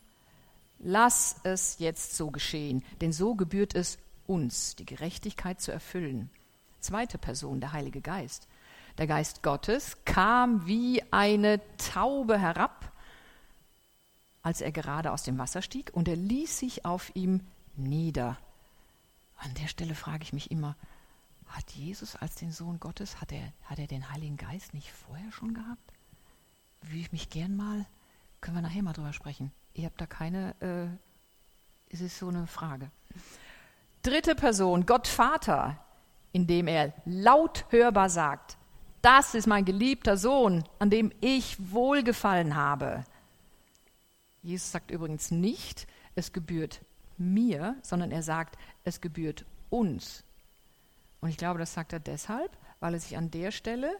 lass 0.78 1.36
es 1.44 1.78
jetzt 1.78 2.16
so 2.16 2.30
geschehen, 2.30 2.84
denn 3.00 3.12
so 3.12 3.34
gebührt 3.34 3.74
es 3.74 3.98
uns, 4.26 4.76
die 4.76 4.86
Gerechtigkeit 4.86 5.60
zu 5.60 5.72
erfüllen. 5.72 6.30
Zweite 6.80 7.18
Person, 7.18 7.60
der 7.60 7.72
Heilige 7.72 8.00
Geist. 8.00 8.48
Der 8.98 9.06
Geist 9.06 9.42
Gottes 9.42 9.96
kam 10.04 10.66
wie 10.66 11.02
eine 11.12 11.60
Taube 11.76 12.38
herab, 12.38 12.92
als 14.48 14.62
er 14.62 14.72
gerade 14.72 15.12
aus 15.12 15.24
dem 15.24 15.36
Wasser 15.36 15.60
stieg, 15.60 15.90
und 15.92 16.08
er 16.08 16.16
ließ 16.16 16.58
sich 16.58 16.86
auf 16.86 17.14
ihm 17.14 17.42
nieder. 17.76 18.38
An 19.36 19.52
der 19.60 19.68
Stelle 19.68 19.94
frage 19.94 20.22
ich 20.22 20.32
mich 20.32 20.50
immer, 20.50 20.74
hat 21.48 21.70
Jesus 21.72 22.16
als 22.16 22.36
den 22.36 22.50
Sohn 22.50 22.80
Gottes, 22.80 23.20
hat 23.20 23.30
er, 23.30 23.52
hat 23.64 23.78
er 23.78 23.86
den 23.86 24.10
Heiligen 24.10 24.38
Geist 24.38 24.72
nicht 24.72 24.90
vorher 24.90 25.30
schon 25.32 25.52
gehabt? 25.52 25.92
Würde 26.80 26.98
ich 26.98 27.12
mich 27.12 27.28
gern 27.28 27.56
mal, 27.56 27.84
können 28.40 28.56
wir 28.56 28.62
nachher 28.62 28.82
mal 28.82 28.94
drüber 28.94 29.12
sprechen. 29.12 29.52
Ihr 29.74 29.84
habt 29.84 30.00
da 30.00 30.06
keine, 30.06 30.54
äh, 30.62 31.92
es 31.92 32.00
ist 32.00 32.18
so 32.18 32.28
eine 32.28 32.46
Frage. 32.46 32.90
Dritte 34.02 34.34
Person, 34.34 34.86
Gott 34.86 35.08
Vater, 35.08 35.76
indem 36.32 36.68
er 36.68 36.94
laut 37.04 37.66
hörbar 37.68 38.08
sagt, 38.08 38.56
das 39.02 39.34
ist 39.34 39.46
mein 39.46 39.66
geliebter 39.66 40.16
Sohn, 40.16 40.64
an 40.78 40.88
dem 40.88 41.12
ich 41.20 41.70
wohlgefallen 41.70 42.56
habe. 42.56 43.04
Jesus 44.42 44.70
sagt 44.70 44.90
übrigens 44.90 45.30
nicht, 45.30 45.86
es 46.14 46.32
gebührt 46.32 46.80
mir, 47.16 47.76
sondern 47.82 48.10
er 48.10 48.22
sagt, 48.22 48.56
es 48.84 49.00
gebührt 49.00 49.44
uns. 49.70 50.24
Und 51.20 51.30
ich 51.30 51.36
glaube, 51.36 51.58
das 51.58 51.74
sagt 51.74 51.92
er 51.92 52.00
deshalb, 52.00 52.56
weil 52.80 52.94
er 52.94 53.00
sich 53.00 53.16
an 53.16 53.30
der 53.30 53.50
Stelle, 53.50 53.98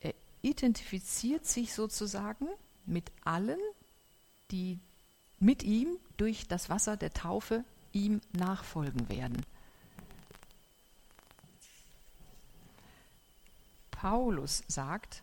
er 0.00 0.14
identifiziert 0.42 1.46
sich 1.46 1.72
sozusagen 1.72 2.46
mit 2.84 3.10
allen, 3.24 3.60
die 4.50 4.78
mit 5.38 5.62
ihm 5.62 5.98
durch 6.16 6.48
das 6.48 6.68
Wasser 6.68 6.96
der 6.96 7.12
Taufe 7.12 7.64
ihm 7.92 8.20
nachfolgen 8.32 9.08
werden. 9.08 9.44
Paulus 13.90 14.62
sagt, 14.66 15.22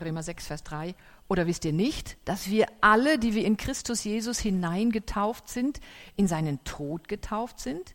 Römer 0.00 0.22
6, 0.22 0.46
Vers 0.46 0.62
3, 0.64 0.94
oder 1.28 1.46
wisst 1.46 1.64
ihr 1.66 1.72
nicht, 1.72 2.16
dass 2.24 2.48
wir 2.48 2.66
alle, 2.80 3.18
die 3.18 3.34
wir 3.34 3.44
in 3.44 3.58
Christus 3.58 4.04
Jesus 4.04 4.38
hineingetauft 4.38 5.48
sind, 5.48 5.80
in 6.16 6.26
seinen 6.26 6.64
Tod 6.64 7.08
getauft 7.08 7.60
sind? 7.60 7.94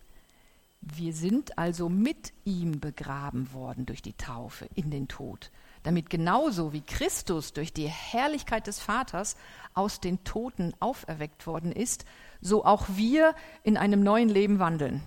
Wir 0.79 1.11
sind 1.11 1.57
also 1.57 1.89
mit 1.89 2.33
ihm 2.45 2.79
begraben 2.79 3.51
worden 3.51 3.87
durch 3.87 4.03
die 4.03 4.13
Taufe 4.13 4.69
in 4.75 4.91
den 4.91 5.07
Tod, 5.07 5.51
damit 5.81 6.11
genauso 6.11 6.71
wie 6.71 6.81
Christus 6.81 7.53
durch 7.53 7.73
die 7.73 7.87
Herrlichkeit 7.87 8.67
des 8.67 8.79
Vaters 8.79 9.35
aus 9.73 9.99
den 9.99 10.23
Toten 10.23 10.73
auferweckt 10.79 11.47
worden 11.47 11.71
ist, 11.71 12.05
so 12.41 12.63
auch 12.63 12.85
wir 12.89 13.33
in 13.63 13.75
einem 13.75 14.01
neuen 14.03 14.29
Leben 14.29 14.59
wandeln. 14.59 15.01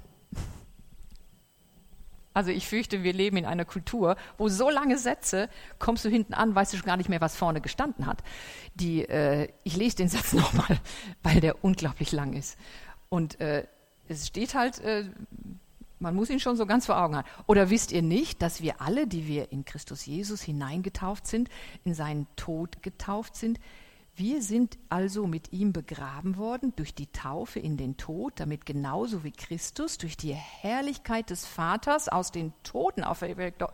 Also 2.41 2.53
ich 2.53 2.67
fürchte, 2.67 3.03
wir 3.03 3.13
leben 3.13 3.37
in 3.37 3.45
einer 3.45 3.67
Kultur, 3.67 4.17
wo 4.39 4.49
so 4.49 4.71
lange 4.71 4.97
Sätze, 4.97 5.51
kommst 5.79 6.07
du 6.07 6.09
hinten 6.09 6.33
an, 6.33 6.55
weißt 6.55 6.73
du 6.73 6.79
schon 6.79 6.87
gar 6.87 6.97
nicht 6.97 7.11
mehr, 7.11 7.21
was 7.21 7.37
vorne 7.37 7.61
gestanden 7.61 8.07
hat. 8.07 8.23
Die, 8.75 9.07
äh, 9.07 9.49
ich 9.63 9.77
lese 9.77 9.97
den 9.97 10.09
Satz 10.09 10.33
nochmal, 10.33 10.81
weil 11.23 11.43
der 11.43 11.63
unglaublich 11.63 12.13
lang 12.13 12.33
ist. 12.33 12.57
Und 13.11 13.43
äh, 13.43 13.67
es 14.09 14.27
steht 14.27 14.55
halt, 14.55 14.79
äh, 14.79 15.05
man 15.99 16.15
muss 16.15 16.31
ihn 16.31 16.41
schon 16.41 16.57
so 16.57 16.65
ganz 16.65 16.87
vor 16.87 16.97
Augen 16.97 17.15
haben. 17.15 17.29
Oder 17.47 17.69
wisst 17.69 17.93
ihr 17.93 18.01
nicht, 18.01 18.41
dass 18.41 18.63
wir 18.63 18.81
alle, 18.81 19.07
die 19.07 19.29
wir 19.29 19.53
in 19.53 19.67
Christus 19.67 20.07
Jesus 20.07 20.41
hineingetauft 20.41 21.27
sind, 21.27 21.51
in 21.85 21.93
seinen 21.93 22.27
Tod 22.37 22.83
getauft 22.83 23.37
sind? 23.37 23.61
Wir 24.17 24.43
sind 24.43 24.77
also 24.89 25.27
mit 25.27 25.53
ihm 25.53 25.73
begraben 25.73 26.37
worden 26.37 26.75
durch 26.77 26.95
die 26.95 27.07
Taufe 27.07 27.59
in 27.59 27.77
den 27.77 27.97
Tod, 27.97 28.39
damit 28.39 28.67
genauso 28.67 29.25
wie 29.25 29.33
Christus 29.33 29.99
durch 29.99 30.17
die 30.17 30.35
Herrlichkeit 30.35 31.31
des 31.31 31.47
Vaters 31.47 32.09
aus 32.09 32.31
den 32.33 32.53
Toten 32.63 33.03
auferweckt, 33.03 33.65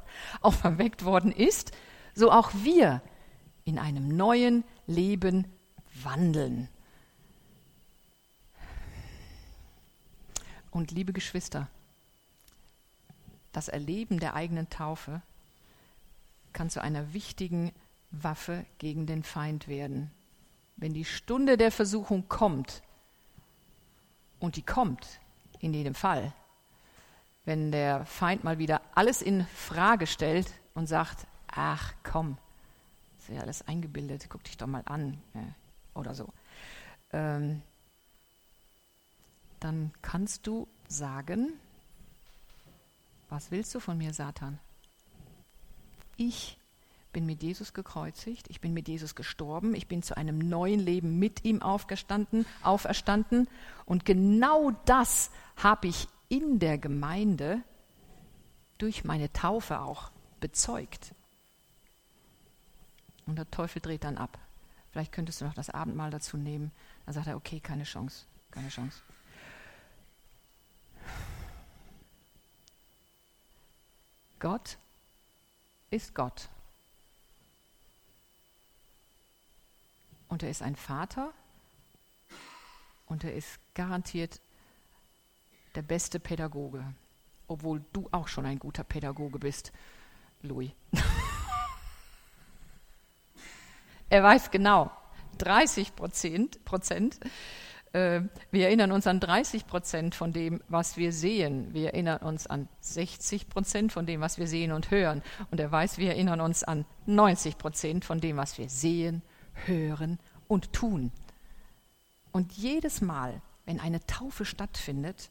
auferweckt 0.41 1.05
worden 1.05 1.33
ist, 1.33 1.73
so 2.15 2.31
auch 2.31 2.53
wir 2.55 3.03
in 3.65 3.79
einem 3.79 4.09
neuen 4.09 4.65
Leben 4.87 5.47
wandeln. 6.03 6.69
Und 10.71 10.91
liebe 10.91 11.13
Geschwister, 11.13 11.69
das 13.53 13.69
Erleben 13.69 14.21
der 14.21 14.35
eigenen 14.35 14.69
Taufe 14.69 15.23
kann 16.53 16.71
zu 16.71 16.83
einer 16.83 17.15
wichtigen 17.15 17.73
Waffe 18.11 18.67
gegen 18.79 19.07
den 19.07 19.23
Feind 19.23 19.69
werden. 19.69 20.11
Wenn 20.77 20.93
die 20.93 21.05
Stunde 21.05 21.57
der 21.57 21.71
Versuchung 21.71 22.29
kommt, 22.29 22.83
und 24.39 24.57
die 24.57 24.63
kommt 24.63 25.21
in 25.61 25.73
jedem 25.73 25.95
Fall, 25.95 26.33
wenn 27.45 27.73
der 27.73 28.05
Feind 28.05 28.45
mal 28.45 28.59
wieder 28.59 28.83
alles 28.95 29.23
in 29.23 29.47
Frage 29.47 30.07
stellt 30.07 30.53
und 30.75 30.87
sagt, 30.87 31.27
ach 31.47 31.95
komm, 32.03 32.37
ist 33.19 33.29
ja 33.31 33.41
alles 33.41 33.67
eingebildet, 33.67 34.27
guck 34.29 34.45
dich 34.45 34.57
doch 34.57 34.67
mal 34.67 34.83
an 34.85 35.19
oder 35.95 36.15
so, 36.15 36.29
ähm, 37.13 37.63
dann 39.61 39.93
kannst 40.03 40.47
du 40.47 40.69
sagen, 40.89 41.55
was 43.29 43.51
willst 43.51 43.75
du 43.75 43.81
von 43.81 43.97
mir, 43.97 44.13
Satan? 44.13 44.59
Ich 46.17 46.59
bin 47.17 47.25
mit 47.25 47.43
Jesus 47.43 47.73
gekreuzigt, 47.73 48.51
ich 48.51 48.61
bin 48.61 48.75
mit 48.75 48.89
Jesus 48.89 49.15
gestorben, 49.15 49.75
ich 49.75 49.89
bin 49.89 50.03
zu 50.03 50.19
einem 50.19 50.37
neuen 50.37 50.79
Leben 50.79 51.19
mit 51.19 51.47
ihm 51.47 51.63
aufgestanden, 51.63 52.45
auferstanden 52.63 53.49
und 53.87 54.05
genau 54.05 54.73
das 54.85 55.31
habe 55.57 55.89
ich 55.89 56.09
in 56.29 56.59
der 56.59 56.77
Gemeinde 56.77 57.63
durch 58.77 59.05
meine 59.05 59.33
Taufe 59.33 59.81
auch 59.81 60.11
bezeugt. 60.41 61.15
Und 63.25 63.37
der 63.37 63.51
Teufel 63.51 63.81
dreht 63.81 64.05
dann 64.05 64.19
ab. 64.19 64.39
Vielleicht 64.91 65.13
könntest 65.13 65.41
du 65.41 65.47
noch 65.47 65.55
das 65.55 65.71
Abendmahl 65.71 66.11
dazu 66.11 66.37
nehmen. 66.37 66.71
Dann 67.07 67.15
sagt 67.15 67.29
er, 67.29 67.37
okay, 67.37 67.61
keine 67.61 67.85
Chance, 67.85 68.27
keine 68.51 68.69
Chance. 68.69 69.01
Gott 74.39 74.77
ist 75.89 76.15
Gott. 76.15 76.51
Und 80.29 80.43
er 80.43 80.51
ist 80.51 80.63
ein 80.63 80.77
Vater 80.77 81.33
und 83.07 83.25
er 83.25 83.35
ist 83.35 83.59
garantiert 83.75 84.41
der 85.75 85.83
beste 85.83 86.19
Pädagoge, 86.19 86.85
obwohl 87.47 87.85
du 87.93 88.09
auch 88.11 88.29
schon 88.29 88.47
ein 88.47 88.59
guter 88.59 88.85
Pädagoge 88.85 89.39
bist, 89.39 89.73
Louis. 90.43 90.71
er 94.09 94.23
weiß 94.23 94.51
genau, 94.51 94.91
30 95.39 95.95
Prozent, 95.95 96.65
Prozent 96.65 97.21
äh, 97.97 98.23
wir 98.51 98.67
erinnern 98.67 98.93
uns 98.93 99.07
an 99.07 99.21
30 99.21 99.67
Prozent 99.67 100.15
von 100.15 100.33
dem, 100.33 100.61
was 100.69 100.99
wir 100.99 101.13
sehen. 101.13 101.73
Wir 101.73 101.95
erinnern 101.95 102.19
uns 102.19 102.47
an 102.47 102.69
60 102.81 103.49
Prozent 103.49 103.93
von 103.93 104.05
dem, 104.05 104.21
was 104.21 104.39
wir 104.39 104.47
sehen 104.47 104.73
und 104.73 104.91
hören. 104.91 105.23
Und 105.51 105.61
er 105.61 105.73
weiß, 105.73 105.97
wir 105.97 106.11
erinnern 106.11 106.41
uns 106.41 106.63
an 106.63 106.85
90 107.07 107.57
Prozent 107.57 108.05
von 108.05 108.21
dem, 108.21 108.37
was 108.37 108.59
wir 108.59 108.69
sehen, 108.69 109.23
hören 109.65 110.19
und 110.49 110.73
tun. 110.73 111.11
Und 112.33 112.53
jedes 112.53 113.01
Mal, 113.01 113.41
wenn 113.65 113.81
eine 113.81 114.05
Taufe 114.07 114.45
stattfindet, 114.45 115.31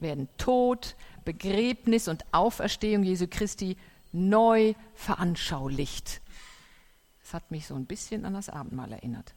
werden 0.00 0.28
Tod, 0.38 0.94
Begräbnis 1.24 2.08
und 2.08 2.24
Auferstehung 2.32 3.02
Jesu 3.02 3.26
Christi 3.28 3.76
neu 4.12 4.74
veranschaulicht. 4.94 6.20
Das 7.22 7.34
hat 7.34 7.50
mich 7.50 7.66
so 7.66 7.74
ein 7.74 7.86
bisschen 7.86 8.24
an 8.24 8.34
das 8.34 8.48
Abendmahl 8.48 8.92
erinnert. 8.92 9.34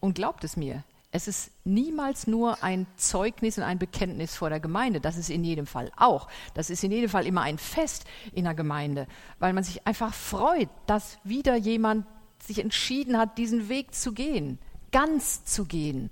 Und 0.00 0.14
glaubt 0.14 0.44
es 0.44 0.56
mir, 0.56 0.82
es 1.14 1.28
ist 1.28 1.52
niemals 1.62 2.26
nur 2.26 2.64
ein 2.64 2.88
Zeugnis 2.96 3.56
und 3.56 3.62
ein 3.62 3.78
Bekenntnis 3.78 4.34
vor 4.34 4.50
der 4.50 4.58
Gemeinde. 4.58 5.00
Das 5.00 5.16
ist 5.16 5.30
in 5.30 5.44
jedem 5.44 5.64
Fall 5.64 5.92
auch. 5.96 6.26
Das 6.54 6.70
ist 6.70 6.82
in 6.82 6.90
jedem 6.90 7.08
Fall 7.08 7.24
immer 7.24 7.42
ein 7.42 7.56
Fest 7.56 8.04
in 8.32 8.42
der 8.42 8.54
Gemeinde, 8.54 9.06
weil 9.38 9.52
man 9.52 9.62
sich 9.62 9.86
einfach 9.86 10.12
freut, 10.12 10.68
dass 10.86 11.18
wieder 11.22 11.54
jemand 11.54 12.04
sich 12.40 12.58
entschieden 12.58 13.16
hat, 13.16 13.38
diesen 13.38 13.68
Weg 13.68 13.94
zu 13.94 14.12
gehen, 14.12 14.58
ganz 14.90 15.44
zu 15.44 15.66
gehen. 15.66 16.10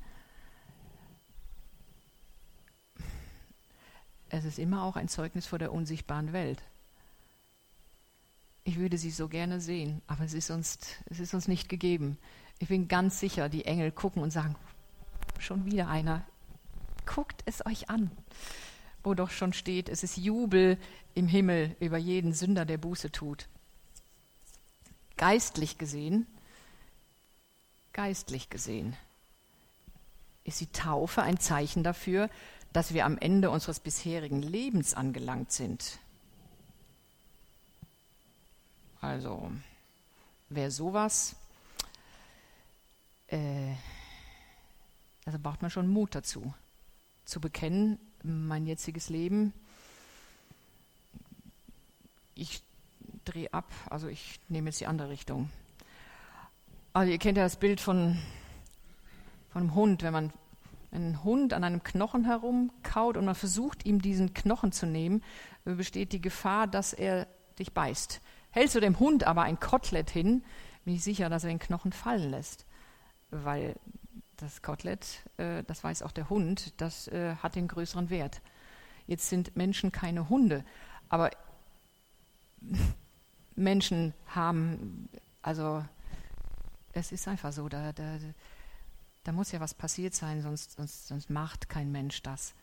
Es 4.28 4.44
ist 4.44 4.60
immer 4.60 4.84
auch 4.84 4.94
ein 4.94 5.08
Zeugnis 5.08 5.46
vor 5.46 5.58
der 5.58 5.72
unsichtbaren 5.72 6.32
Welt. 6.32 6.62
Ich 8.62 8.78
würde 8.78 8.98
sie 8.98 9.10
so 9.10 9.26
gerne 9.26 9.60
sehen, 9.60 10.00
aber 10.06 10.22
es 10.22 10.32
ist 10.32 10.52
uns, 10.52 10.78
es 11.06 11.18
ist 11.18 11.34
uns 11.34 11.48
nicht 11.48 11.68
gegeben. 11.68 12.18
Ich 12.60 12.68
bin 12.68 12.86
ganz 12.86 13.18
sicher, 13.18 13.48
die 13.48 13.64
Engel 13.64 13.90
gucken 13.90 14.22
und 14.22 14.30
sagen, 14.30 14.54
schon 15.42 15.64
wieder 15.64 15.88
einer. 15.88 16.24
Guckt 17.06 17.42
es 17.46 17.64
euch 17.66 17.90
an. 17.90 18.10
Wo 19.02 19.14
doch 19.14 19.30
schon 19.30 19.52
steht, 19.52 19.88
es 19.88 20.02
ist 20.02 20.16
Jubel 20.16 20.78
im 21.14 21.26
Himmel 21.26 21.76
über 21.80 21.98
jeden 21.98 22.32
Sünder, 22.32 22.64
der 22.64 22.78
Buße 22.78 23.10
tut. 23.10 23.48
Geistlich 25.16 25.78
gesehen, 25.78 26.26
geistlich 27.92 28.48
gesehen, 28.48 28.96
ist 30.44 30.60
die 30.60 30.72
Taufe 30.72 31.22
ein 31.22 31.38
Zeichen 31.38 31.82
dafür, 31.82 32.30
dass 32.72 32.94
wir 32.94 33.04
am 33.04 33.18
Ende 33.18 33.50
unseres 33.50 33.80
bisherigen 33.80 34.42
Lebens 34.42 34.94
angelangt 34.94 35.52
sind. 35.52 35.98
Also, 39.00 39.50
wer 40.48 40.70
sowas 40.70 41.34
äh, 43.26 43.74
also 45.24 45.38
braucht 45.38 45.62
man 45.62 45.70
schon 45.70 45.88
Mut 45.88 46.14
dazu, 46.14 46.54
zu 47.24 47.40
bekennen, 47.40 47.98
mein 48.22 48.66
jetziges 48.66 49.08
Leben, 49.08 49.52
ich 52.34 52.62
drehe 53.24 53.52
ab, 53.52 53.70
also 53.90 54.08
ich 54.08 54.40
nehme 54.48 54.70
jetzt 54.70 54.80
die 54.80 54.86
andere 54.86 55.10
Richtung. 55.10 55.50
Also 56.92 57.12
ihr 57.12 57.18
kennt 57.18 57.38
ja 57.38 57.44
das 57.44 57.56
Bild 57.56 57.80
von, 57.80 58.18
von 59.50 59.62
einem 59.62 59.74
Hund, 59.74 60.02
wenn 60.02 60.12
man 60.12 60.32
einen 60.90 61.24
Hund 61.24 61.52
an 61.52 61.64
einem 61.64 61.82
Knochen 61.82 62.24
herumkaut 62.24 63.16
und 63.16 63.24
man 63.24 63.34
versucht, 63.34 63.86
ihm 63.86 64.02
diesen 64.02 64.34
Knochen 64.34 64.72
zu 64.72 64.86
nehmen, 64.86 65.22
besteht 65.64 66.12
die 66.12 66.20
Gefahr, 66.20 66.66
dass 66.66 66.92
er 66.92 67.26
dich 67.58 67.72
beißt. 67.72 68.20
Hältst 68.50 68.74
du 68.74 68.80
dem 68.80 68.98
Hund 68.98 69.24
aber 69.24 69.42
ein 69.42 69.58
Kotelett 69.58 70.10
hin, 70.10 70.44
bin 70.84 70.94
ich 70.94 71.04
sicher, 71.04 71.30
dass 71.30 71.44
er 71.44 71.50
den 71.50 71.58
Knochen 71.58 71.92
fallen 71.92 72.30
lässt 72.30 72.66
weil 73.32 73.74
das 74.42 74.60
Kotelett, 74.60 75.22
äh, 75.36 75.62
das 75.64 75.84
weiß 75.84 76.02
auch 76.02 76.12
der 76.12 76.28
Hund, 76.28 76.74
das 76.80 77.08
äh, 77.08 77.36
hat 77.36 77.54
den 77.54 77.68
größeren 77.68 78.10
Wert. 78.10 78.40
Jetzt 79.06 79.28
sind 79.28 79.56
Menschen 79.56 79.92
keine 79.92 80.28
Hunde, 80.28 80.64
aber 81.08 81.30
Menschen 83.54 84.14
haben, 84.26 85.08
also 85.42 85.84
es 86.92 87.12
ist 87.12 87.28
einfach 87.28 87.52
so, 87.52 87.68
da, 87.68 87.92
da, 87.92 88.18
da 89.24 89.32
muss 89.32 89.52
ja 89.52 89.60
was 89.60 89.74
passiert 89.74 90.14
sein, 90.14 90.42
sonst, 90.42 90.72
sonst, 90.72 91.06
sonst 91.06 91.30
macht 91.30 91.68
kein 91.68 91.92
Mensch 91.92 92.22
das. 92.22 92.54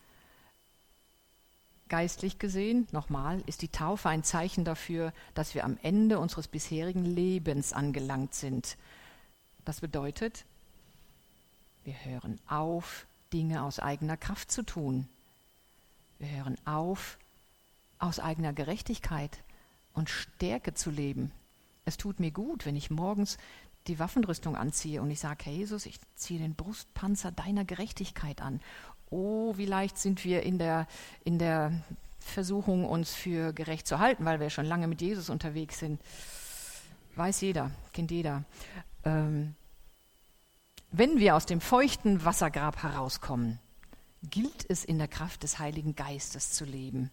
Geistlich 1.88 2.38
gesehen, 2.38 2.88
nochmal, 2.92 3.42
ist 3.48 3.62
die 3.62 3.70
Taufe 3.70 4.10
ein 4.10 4.24
Zeichen 4.24 4.64
dafür, 4.64 5.12
dass 5.34 5.56
wir 5.56 5.64
am 5.64 5.78
Ende 5.82 6.20
unseres 6.20 6.48
bisherigen 6.48 7.06
Lebens 7.06 7.74
angelangt 7.74 8.36
sind. 8.36 8.78
Das 9.66 9.82
bedeutet, 9.82 10.46
wir 11.84 11.94
hören 12.04 12.40
auf, 12.48 13.08
Dinge 13.34 13.64
aus 13.64 13.80
eigener 13.80 14.18
Kraft 14.18 14.52
zu 14.52 14.64
tun. 14.64 15.08
Wir 16.18 16.30
hören 16.30 16.58
auf, 16.66 17.18
aus 18.00 18.20
eigener 18.20 18.54
Gerechtigkeit 18.54 19.44
und 19.94 20.10
Stärke 20.10 20.74
zu 20.74 20.90
leben. 20.92 21.32
Es 21.86 21.98
tut 21.98 22.20
mir 22.20 22.32
gut, 22.32 22.66
wenn 22.66 22.76
ich 22.76 22.90
morgens 22.90 23.38
die 23.88 24.00
Waffenrüstung 24.00 24.56
anziehe 24.56 25.02
und 25.02 25.10
ich 25.10 25.20
sage, 25.20 25.46
Herr 25.46 25.54
Jesus, 25.54 25.86
ich 25.86 26.00
ziehe 26.16 26.40
den 26.40 26.56
Brustpanzer 26.56 27.32
deiner 27.32 27.66
Gerechtigkeit 27.66 28.42
an. 28.42 28.60
Oh, 29.10 29.58
wie 29.58 29.66
leicht 29.66 29.98
sind 29.98 30.24
wir 30.24 30.44
in 30.44 30.60
der, 30.60 30.88
in 31.24 31.40
der 31.40 31.72
Versuchung, 32.20 32.86
uns 32.86 33.14
für 33.14 33.54
gerecht 33.54 33.88
zu 33.88 34.00
halten, 34.00 34.26
weil 34.26 34.40
wir 34.40 34.50
schon 34.50 34.66
lange 34.66 34.88
mit 34.88 35.02
Jesus 35.02 35.30
unterwegs 35.30 35.80
sind. 35.80 36.00
Weiß 37.16 37.42
jeder, 37.42 37.72
kennt 37.94 38.12
jeder. 38.12 38.44
Ähm, 39.04 39.56
wenn 40.92 41.20
wir 41.20 41.36
aus 41.36 41.46
dem 41.46 41.62
feuchten 41.62 42.26
Wassergrab 42.26 42.82
herauskommen, 42.84 43.60
gilt 44.24 44.70
es 44.70 44.84
in 44.84 44.98
der 44.98 45.08
Kraft 45.08 45.44
des 45.44 45.60
Heiligen 45.60 45.96
Geistes 45.96 46.52
zu 46.52 46.66
leben. 46.66 47.12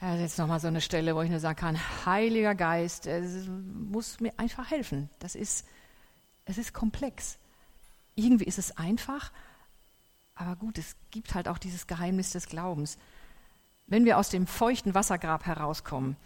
Das 0.00 0.14
ist 0.14 0.20
jetzt 0.20 0.38
nochmal 0.38 0.60
so 0.60 0.68
eine 0.68 0.80
Stelle, 0.80 1.14
wo 1.16 1.22
ich 1.22 1.30
nur 1.30 1.40
sagen 1.40 1.58
kann, 1.58 2.06
Heiliger 2.06 2.54
Geist, 2.54 3.06
es 3.06 3.46
muss 3.48 4.20
mir 4.20 4.32
einfach 4.36 4.70
helfen. 4.70 5.10
Das 5.18 5.34
ist, 5.34 5.66
es 6.44 6.56
ist 6.56 6.72
komplex. 6.72 7.38
Irgendwie 8.14 8.44
ist 8.44 8.58
es 8.58 8.76
einfach, 8.76 9.32
aber 10.34 10.54
gut, 10.56 10.78
es 10.78 10.94
gibt 11.10 11.34
halt 11.34 11.48
auch 11.48 11.58
dieses 11.58 11.86
Geheimnis 11.88 12.30
des 12.30 12.46
Glaubens. 12.46 12.96
Wenn 13.86 14.04
wir 14.04 14.18
aus 14.18 14.28
dem 14.28 14.46
feuchten 14.46 14.94
Wassergrab 14.94 15.46
herauskommen, 15.46 16.16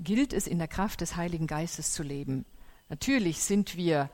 gilt 0.00 0.32
es 0.32 0.46
in 0.46 0.58
der 0.58 0.68
Kraft 0.68 1.00
des 1.00 1.16
Heiligen 1.16 1.46
Geistes 1.46 1.92
zu 1.92 2.02
leben. 2.02 2.44
Natürlich 2.88 3.42
sind 3.42 3.76
wir 3.76 4.10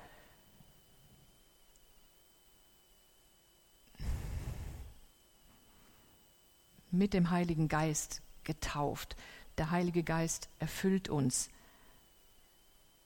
mit 6.90 7.14
dem 7.14 7.30
Heiligen 7.30 7.68
Geist 7.68 8.22
getauft. 8.44 9.16
Der 9.58 9.70
Heilige 9.70 10.02
Geist 10.02 10.48
erfüllt 10.58 11.08
uns. 11.08 11.50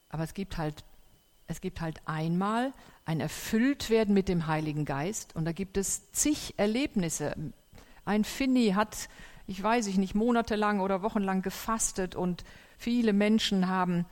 Aber 0.08 0.24
es 0.24 0.34
gibt 0.34 0.58
halt, 0.58 0.84
es 1.46 1.60
gibt 1.60 1.80
halt 1.80 2.00
einmal 2.06 2.72
ein 3.04 3.20
Erfülltwerden 3.20 4.14
mit 4.14 4.28
dem 4.28 4.46
Heiligen 4.46 4.84
Geist 4.84 5.34
und 5.34 5.44
da 5.44 5.52
gibt 5.52 5.76
es 5.76 6.12
zig 6.12 6.54
Erlebnisse. 6.58 7.34
Ein 8.04 8.24
Finny 8.24 8.72
hat, 8.74 9.08
ich 9.46 9.62
weiß 9.62 9.86
ich 9.86 9.96
nicht, 9.96 10.14
monatelang 10.14 10.80
oder 10.80 11.02
wochenlang 11.02 11.42
gefastet 11.42 12.14
und 12.14 12.44
viele 12.78 13.12
Menschen 13.12 13.68
haben 13.68 14.06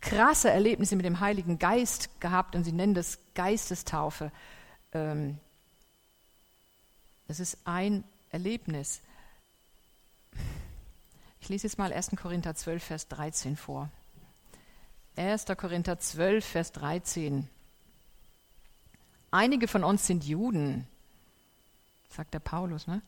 krasse 0.00 0.50
Erlebnisse 0.50 0.96
mit 0.96 1.04
dem 1.04 1.20
Heiligen 1.20 1.58
Geist 1.58 2.20
gehabt 2.20 2.54
und 2.54 2.64
sie 2.64 2.72
nennen 2.72 2.94
das 2.94 3.18
Geistestaufe. 3.34 4.32
Ähm, 4.92 5.38
das 7.26 7.40
ist 7.40 7.58
ein 7.64 8.04
Erlebnis. 8.30 9.00
Ich 11.40 11.48
lese 11.48 11.66
jetzt 11.66 11.78
mal 11.78 11.92
1. 11.92 12.10
Korinther 12.16 12.54
12, 12.54 12.82
Vers 12.82 13.08
13 13.08 13.56
vor. 13.56 13.90
1. 15.16 15.46
Korinther 15.56 15.98
12, 15.98 16.44
Vers 16.44 16.72
13. 16.72 17.48
Einige 19.30 19.68
von 19.68 19.84
uns 19.84 20.06
sind 20.06 20.24
Juden, 20.24 20.86
sagt 22.08 22.34
der 22.34 22.40
Paulus, 22.40 22.86
ne? 22.86 23.02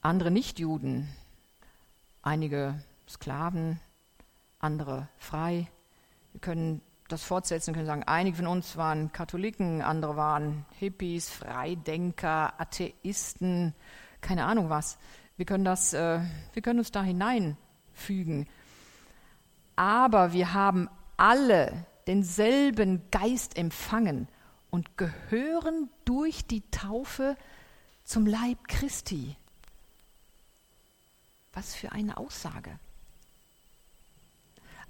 andere 0.00 0.30
nicht 0.30 0.58
Juden, 0.58 1.08
einige 2.22 2.82
Sklaven, 3.08 3.80
andere 4.58 5.08
frei. 5.18 5.68
Wir 6.32 6.40
können 6.40 6.82
das 7.12 7.22
fortsetzen, 7.22 7.74
können 7.74 7.86
sagen, 7.86 8.04
einige 8.04 8.38
von 8.38 8.46
uns 8.46 8.76
waren 8.76 9.12
Katholiken, 9.12 9.82
andere 9.82 10.16
waren 10.16 10.64
Hippies, 10.78 11.28
Freidenker, 11.28 12.58
Atheisten, 12.58 13.74
keine 14.20 14.46
Ahnung 14.46 14.70
was. 14.70 14.98
Wir 15.36 15.46
können, 15.46 15.64
das, 15.64 15.92
äh, 15.92 16.20
wir 16.52 16.62
können 16.62 16.78
uns 16.78 16.90
da 16.90 17.02
hineinfügen. 17.02 18.48
Aber 19.76 20.32
wir 20.32 20.54
haben 20.54 20.88
alle 21.16 21.86
denselben 22.06 23.02
Geist 23.10 23.56
empfangen 23.56 24.28
und 24.70 24.96
gehören 24.96 25.90
durch 26.04 26.46
die 26.46 26.62
Taufe 26.70 27.36
zum 28.04 28.26
Leib 28.26 28.68
Christi. 28.68 29.36
Was 31.52 31.74
für 31.74 31.92
eine 31.92 32.16
Aussage. 32.16 32.78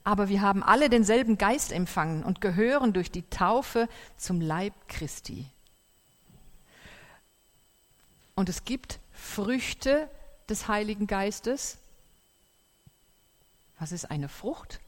Aber 0.05 0.29
wir 0.29 0.41
haben 0.41 0.63
alle 0.63 0.91
denselben 0.91 1.39
Geist 1.39 1.73
empfangen 1.73 2.25
und 2.25 2.41
gehören 2.41 2.93
durch 2.93 3.11
die 3.11 3.29
Taufe 3.29 3.89
zum 4.17 4.41
Leib 4.41 4.75
Christi. 4.89 5.47
Und 8.35 8.49
es 8.49 8.65
gibt 8.65 8.99
Früchte 9.13 10.11
des 10.49 10.67
Heiligen 10.69 11.07
Geistes. 11.07 11.79
Was 13.79 13.93
ist 13.93 14.11
eine 14.11 14.29
Frucht? 14.29 14.81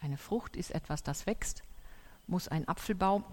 Eine 0.00 0.18
Frucht 0.18 0.56
ist 0.56 0.70
etwas, 0.70 1.02
das 1.02 1.26
wächst. 1.26 1.62
Muss 2.26 2.48
ein 2.48 2.68
Apfelbaum 2.68 3.24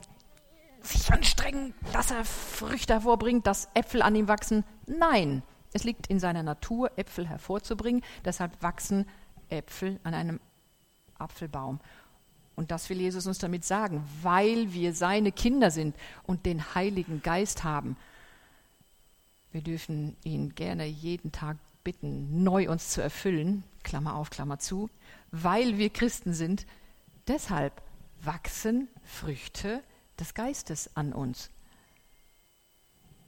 sich 0.82 1.12
anstrengen, 1.12 1.74
dass 1.94 2.12
er 2.12 2.26
Früchte 2.26 2.94
hervorbringt, 2.94 3.46
dass 3.46 3.70
Äpfel 3.74 4.02
an 4.02 4.16
ihm 4.16 4.28
wachsen? 4.28 4.64
Nein, 4.88 5.44
es 5.74 5.84
liegt 5.84 6.08
in 6.08 6.20
seiner 6.20 6.44
Natur, 6.44 6.92
Äpfel 6.98 7.28
hervorzubringen. 7.28 8.04
Deshalb 8.26 8.62
wachsen 8.62 9.08
Äpfel 9.50 10.00
an 10.04 10.14
einem 10.14 10.40
Apfelbaum. 11.22 11.80
Und 12.56 12.72
das 12.72 12.90
will 12.90 13.00
Jesus 13.00 13.26
uns 13.28 13.40
damit 13.40 13.64
sagen, 13.64 14.04
weil 14.22 14.74
wir 14.74 14.94
seine 14.94 15.32
Kinder 15.32 15.72
sind 15.72 15.96
und 16.24 16.46
den 16.46 16.76
Heiligen 16.76 17.22
Geist 17.22 17.64
haben. 17.64 17.96
Wir 19.52 19.62
dürfen 19.62 20.16
ihn 20.24 20.54
gerne 20.56 20.86
jeden 20.86 21.32
Tag 21.32 21.58
bitten, 21.84 22.44
neu 22.44 22.70
uns 22.70 22.90
zu 22.90 23.02
erfüllen, 23.02 23.64
Klammer 23.84 24.16
auf, 24.16 24.30
Klammer 24.30 24.60
zu, 24.60 24.90
weil 25.32 25.78
wir 25.78 25.90
Christen 25.90 26.34
sind. 26.34 26.66
Deshalb 27.28 27.82
wachsen 28.22 28.88
Früchte 29.04 29.82
des 30.20 30.34
Geistes 30.34 30.96
an 30.96 31.14
uns. 31.14 31.50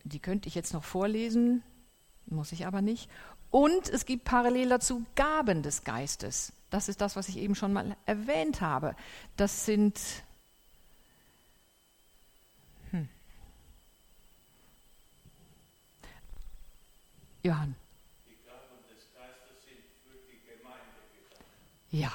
Die 0.03 0.19
könnte 0.19 0.47
ich 0.47 0.55
jetzt 0.55 0.73
noch 0.73 0.83
vorlesen, 0.83 1.63
muss 2.25 2.51
ich 2.51 2.67
aber 2.67 2.81
nicht. 2.81 3.09
Und 3.49 3.89
es 3.89 4.05
gibt 4.05 4.25
parallel 4.25 4.69
dazu 4.69 5.05
Gaben 5.15 5.61
des 5.61 5.83
Geistes. 5.83 6.53
Das 6.73 6.89
ist 6.89 7.01
das, 7.01 7.15
was 7.15 7.29
ich 7.29 7.37
eben 7.37 7.53
schon 7.53 7.71
mal 7.71 7.95
erwähnt 8.07 8.59
habe. 8.59 8.95
Das 9.37 9.67
sind 9.67 10.01
hm. 12.89 13.07
Johann. 17.43 17.75
Die 18.25 18.35
Gaben 18.43 18.87
des 18.89 19.07
Geistes 19.13 19.63
sind 19.63 19.83
für 20.03 20.17
die 20.27 20.39
Gemeinde. 20.47 20.79
Ja. 21.91 22.11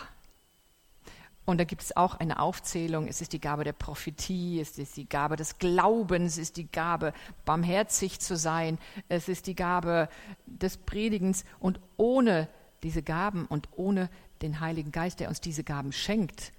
Und 1.44 1.58
da 1.58 1.64
gibt 1.64 1.82
es 1.82 1.96
auch 1.96 2.16
eine 2.16 2.40
Aufzählung. 2.40 3.06
Es 3.06 3.20
ist 3.20 3.32
die 3.32 3.40
Gabe 3.40 3.62
der 3.62 3.74
Prophetie, 3.74 4.58
es 4.58 4.76
ist 4.76 4.96
die 4.96 5.08
Gabe 5.08 5.36
des 5.36 5.58
Glaubens, 5.58 6.32
es 6.32 6.38
ist 6.38 6.56
die 6.56 6.66
Gabe, 6.66 7.12
barmherzig 7.44 8.18
zu 8.18 8.36
sein, 8.36 8.78
es 9.08 9.28
ist 9.28 9.46
die 9.46 9.54
Gabe 9.54 10.08
des 10.46 10.78
Predigens. 10.78 11.44
Und 11.60 11.78
ohne 11.96 12.48
diese 12.82 13.04
Gaben 13.04 13.46
und 13.46 13.68
ohne 13.76 14.10
den 14.42 14.60
Heiligen 14.60 14.92
Geist, 14.92 15.20
der 15.20 15.28
uns 15.28 15.40
diese 15.40 15.64
Gaben 15.64 15.92
schenkt, 15.92 16.52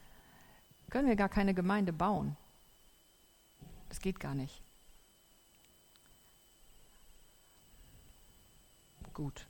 können 0.90 1.08
wir 1.08 1.16
gar 1.16 1.30
keine 1.30 1.54
Gemeinde 1.54 1.94
bauen. 1.94 2.36
Das 3.90 4.00
geht 4.00 4.20
gar 4.20 4.36
nicht. 4.36 4.62
Gut, 9.14 9.48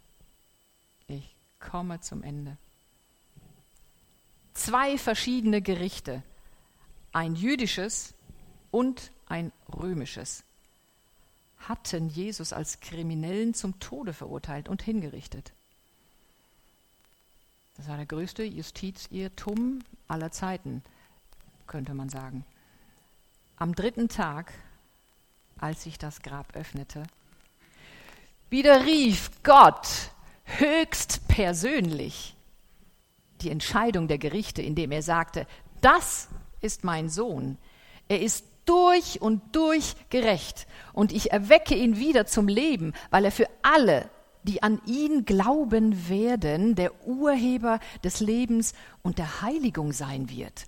ich 1.08 1.36
komme 1.60 2.00
zum 2.00 2.24
Ende. 2.24 2.58
Zwei 4.54 4.98
verschiedene 4.98 5.62
Gerichte, 5.62 6.24
ein 7.12 7.36
jüdisches 7.36 8.14
und 8.72 9.12
ein 9.28 9.52
römisches, 9.72 10.44
hatten 11.60 12.10
Jesus 12.10 12.52
als 12.52 12.80
Kriminellen 12.80 13.54
zum 13.54 13.80
Tode 13.80 14.14
verurteilt 14.14 14.70
und 14.70 14.82
hingerichtet. 14.82 15.54
Das 17.80 17.88
war 17.88 17.96
der 17.96 18.08
größte 18.08 18.44
Justizirrtum 18.44 19.80
aller 20.10 20.34
Zeiten, 20.34 20.84
könnte 21.66 21.94
man 21.94 22.10
sagen. 22.10 22.44
Am 23.56 23.74
dritten 23.74 24.10
Tag, 24.10 24.52
als 25.58 25.84
sich 25.84 25.98
das 25.98 26.22
Grab 26.22 26.58
öffnete, 26.58 27.04
widerrief 28.50 29.32
Gott 29.44 29.88
höchst 30.44 31.26
persönlich 31.30 32.36
die 33.40 33.50
Entscheidung 33.50 34.10
der 34.10 34.18
Gerichte, 34.18 34.62
indem 34.62 34.92
er 34.92 35.02
sagte, 35.02 35.48
das 35.80 36.28
ist 36.60 36.84
mein 36.84 37.08
Sohn. 37.08 37.58
Er 38.10 38.20
ist 38.20 38.44
durch 38.66 39.22
und 39.22 39.56
durch 39.56 39.96
gerecht 40.10 40.68
und 40.92 41.14
ich 41.14 41.32
erwecke 41.32 41.76
ihn 41.76 41.96
wieder 41.96 42.26
zum 42.26 42.50
Leben, 42.50 42.92
weil 43.10 43.24
er 43.24 43.32
für 43.32 43.48
alle 43.62 44.10
die 44.44 44.64
an 44.64 44.82
ihn 44.86 45.26
glauben 45.26 46.10
werden, 46.10 46.76
der 46.76 47.06
Urheber 47.08 47.80
des 48.04 48.20
Lebens 48.20 48.74
und 49.02 49.18
der 49.18 49.42
Heiligung 49.42 49.92
sein 49.92 50.30
wird. 50.30 50.68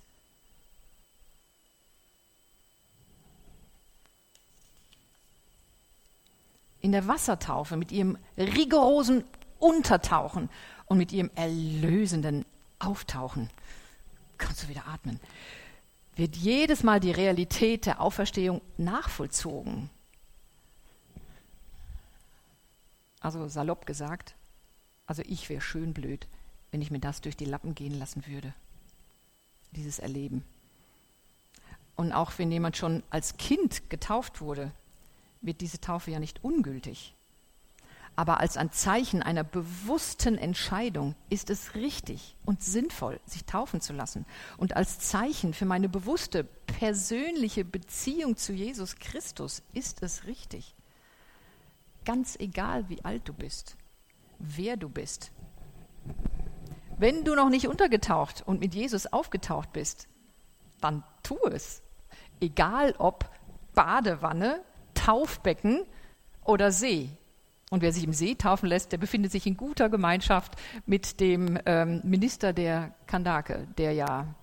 In 6.80 6.92
der 6.92 7.06
Wassertaufe 7.06 7.76
mit 7.76 7.92
ihrem 7.92 8.18
rigorosen 8.36 9.24
Untertauchen 9.58 10.50
und 10.86 10.98
mit 10.98 11.12
ihrem 11.12 11.30
erlösenden 11.36 12.44
Auftauchen, 12.80 13.48
kannst 14.36 14.64
du 14.64 14.68
wieder 14.68 14.88
atmen, 14.88 15.20
wird 16.16 16.36
jedes 16.36 16.82
Mal 16.82 17.00
die 17.00 17.12
Realität 17.12 17.86
der 17.86 18.00
Auferstehung 18.00 18.60
nachvollzogen. 18.76 19.88
Also 23.22 23.46
salopp 23.46 23.86
gesagt, 23.86 24.34
also 25.06 25.22
ich 25.26 25.48
wäre 25.48 25.60
schön 25.60 25.94
blöd, 25.94 26.26
wenn 26.72 26.82
ich 26.82 26.90
mir 26.90 26.98
das 26.98 27.20
durch 27.20 27.36
die 27.36 27.44
Lappen 27.44 27.74
gehen 27.76 27.96
lassen 27.96 28.26
würde, 28.26 28.52
dieses 29.70 30.00
Erleben. 30.00 30.44
Und 31.94 32.12
auch 32.12 32.32
wenn 32.38 32.50
jemand 32.50 32.76
schon 32.76 33.04
als 33.10 33.36
Kind 33.36 33.88
getauft 33.90 34.40
wurde, 34.40 34.72
wird 35.40 35.60
diese 35.60 35.80
Taufe 35.80 36.10
ja 36.10 36.18
nicht 36.18 36.42
ungültig. 36.42 37.14
Aber 38.16 38.40
als 38.40 38.56
ein 38.56 38.72
Zeichen 38.72 39.22
einer 39.22 39.44
bewussten 39.44 40.36
Entscheidung 40.36 41.14
ist 41.30 41.48
es 41.48 41.74
richtig 41.74 42.36
und 42.44 42.62
sinnvoll, 42.62 43.20
sich 43.24 43.44
taufen 43.44 43.80
zu 43.80 43.92
lassen. 43.92 44.26
Und 44.58 44.76
als 44.76 44.98
Zeichen 44.98 45.54
für 45.54 45.64
meine 45.64 45.88
bewusste 45.88 46.44
persönliche 46.44 47.64
Beziehung 47.64 48.36
zu 48.36 48.52
Jesus 48.52 48.96
Christus 48.96 49.62
ist 49.72 50.02
es 50.02 50.26
richtig. 50.26 50.74
Ganz 52.04 52.36
egal, 52.38 52.88
wie 52.88 53.04
alt 53.04 53.28
du 53.28 53.32
bist, 53.32 53.76
wer 54.38 54.76
du 54.76 54.88
bist. 54.88 55.30
Wenn 56.98 57.24
du 57.24 57.34
noch 57.34 57.48
nicht 57.48 57.68
untergetaucht 57.68 58.42
und 58.46 58.60
mit 58.60 58.74
Jesus 58.74 59.06
aufgetaucht 59.06 59.72
bist, 59.72 60.08
dann 60.80 61.02
tu 61.22 61.36
es. 61.46 61.82
Egal 62.40 62.94
ob 62.98 63.30
Badewanne, 63.74 64.62
Taufbecken 64.94 65.84
oder 66.44 66.70
See. 66.72 67.08
Und 67.70 67.80
wer 67.80 67.92
sich 67.92 68.04
im 68.04 68.12
See 68.12 68.34
taufen 68.34 68.68
lässt, 68.68 68.92
der 68.92 68.98
befindet 68.98 69.32
sich 69.32 69.46
in 69.46 69.56
guter 69.56 69.88
Gemeinschaft 69.88 70.56
mit 70.84 71.20
dem 71.20 71.58
ähm, 71.64 72.00
Minister 72.04 72.52
der 72.52 72.94
Kandake, 73.06 73.66
der 73.78 73.92
ja 73.92 74.34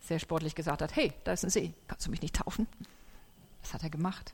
sehr 0.00 0.18
sportlich 0.18 0.54
gesagt 0.54 0.80
hat, 0.82 0.94
hey, 0.94 1.12
da 1.24 1.32
ist 1.32 1.44
ein 1.44 1.50
See, 1.50 1.74
kannst 1.88 2.06
du 2.06 2.10
mich 2.10 2.22
nicht 2.22 2.36
taufen? 2.36 2.66
Das 3.62 3.74
hat 3.74 3.82
er 3.82 3.90
gemacht. 3.90 4.32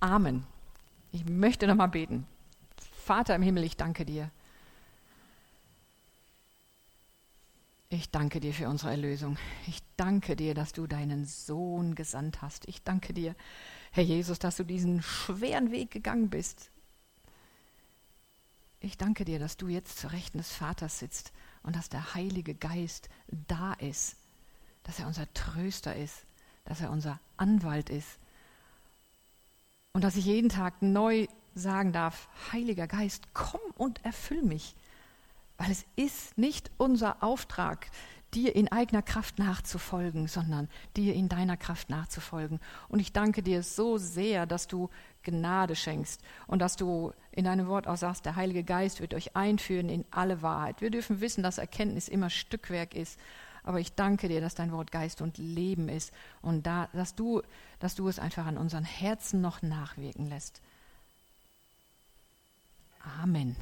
Amen. 0.00 0.46
Ich 1.10 1.24
möchte 1.24 1.66
nochmal 1.66 1.88
beten. 1.88 2.26
Vater 3.04 3.34
im 3.34 3.42
Himmel, 3.42 3.64
ich 3.64 3.76
danke 3.76 4.04
dir. 4.04 4.30
Ich 7.90 8.10
danke 8.10 8.38
dir 8.38 8.52
für 8.52 8.68
unsere 8.68 8.90
Erlösung. 8.90 9.38
Ich 9.66 9.82
danke 9.96 10.36
dir, 10.36 10.54
dass 10.54 10.72
du 10.72 10.86
deinen 10.86 11.24
Sohn 11.24 11.94
gesandt 11.94 12.42
hast. 12.42 12.68
Ich 12.68 12.82
danke 12.82 13.14
dir, 13.14 13.34
Herr 13.90 14.04
Jesus, 14.04 14.38
dass 14.38 14.56
du 14.56 14.64
diesen 14.64 15.02
schweren 15.02 15.72
Weg 15.72 15.90
gegangen 15.90 16.28
bist. 16.28 16.70
Ich 18.80 18.98
danke 18.98 19.24
dir, 19.24 19.38
dass 19.38 19.56
du 19.56 19.68
jetzt 19.68 19.98
zur 19.98 20.12
Rechten 20.12 20.38
des 20.38 20.52
Vaters 20.52 20.98
sitzt 20.98 21.32
und 21.62 21.74
dass 21.74 21.88
der 21.88 22.14
Heilige 22.14 22.54
Geist 22.54 23.08
da 23.48 23.72
ist, 23.72 24.16
dass 24.84 25.00
er 25.00 25.06
unser 25.08 25.32
Tröster 25.32 25.96
ist, 25.96 26.24
dass 26.66 26.82
er 26.82 26.90
unser 26.90 27.18
Anwalt 27.36 27.90
ist 27.90 28.18
und 29.92 30.04
dass 30.04 30.16
ich 30.16 30.26
jeden 30.26 30.48
Tag 30.48 30.82
neu 30.82 31.26
sagen 31.54 31.92
darf, 31.92 32.28
Heiliger 32.52 32.86
Geist, 32.86 33.34
komm 33.34 33.60
und 33.76 34.04
erfüll 34.04 34.42
mich, 34.42 34.76
weil 35.56 35.70
es 35.70 35.84
ist 35.96 36.38
nicht 36.38 36.70
unser 36.76 37.22
Auftrag, 37.22 37.90
dir 38.34 38.54
in 38.54 38.70
eigener 38.70 39.02
Kraft 39.02 39.38
nachzufolgen, 39.38 40.28
sondern 40.28 40.68
dir 40.96 41.14
in 41.14 41.28
deiner 41.28 41.56
Kraft 41.56 41.88
nachzufolgen. 41.88 42.60
Und 42.88 43.00
ich 43.00 43.12
danke 43.12 43.42
dir 43.42 43.62
so 43.62 43.96
sehr, 43.96 44.46
dass 44.46 44.66
du 44.66 44.90
Gnade 45.22 45.74
schenkst 45.74 46.20
und 46.46 46.60
dass 46.60 46.76
du 46.76 47.12
in 47.32 47.44
deinem 47.44 47.66
Wort 47.68 47.86
auch 47.86 47.96
sagst, 47.96 48.26
der 48.26 48.36
Heilige 48.36 48.64
Geist 48.64 49.00
wird 49.00 49.14
euch 49.14 49.34
einführen 49.34 49.88
in 49.88 50.04
alle 50.10 50.42
Wahrheit. 50.42 50.80
Wir 50.80 50.90
dürfen 50.90 51.20
wissen, 51.20 51.42
dass 51.42 51.58
Erkenntnis 51.58 52.08
immer 52.08 52.30
Stückwerk 52.30 52.94
ist. 52.94 53.18
Aber 53.68 53.80
ich 53.80 53.94
danke 53.94 54.28
dir, 54.28 54.40
dass 54.40 54.54
dein 54.54 54.72
Wort 54.72 54.90
Geist 54.92 55.20
und 55.20 55.36
Leben 55.36 55.90
ist 55.90 56.10
und 56.40 56.66
da, 56.66 56.88
dass, 56.94 57.14
du, 57.14 57.42
dass 57.80 57.94
du 57.94 58.08
es 58.08 58.18
einfach 58.18 58.46
an 58.46 58.56
unseren 58.56 58.84
Herzen 58.84 59.42
noch 59.42 59.60
nachwirken 59.60 60.26
lässt. 60.26 60.62
Amen. 63.20 63.56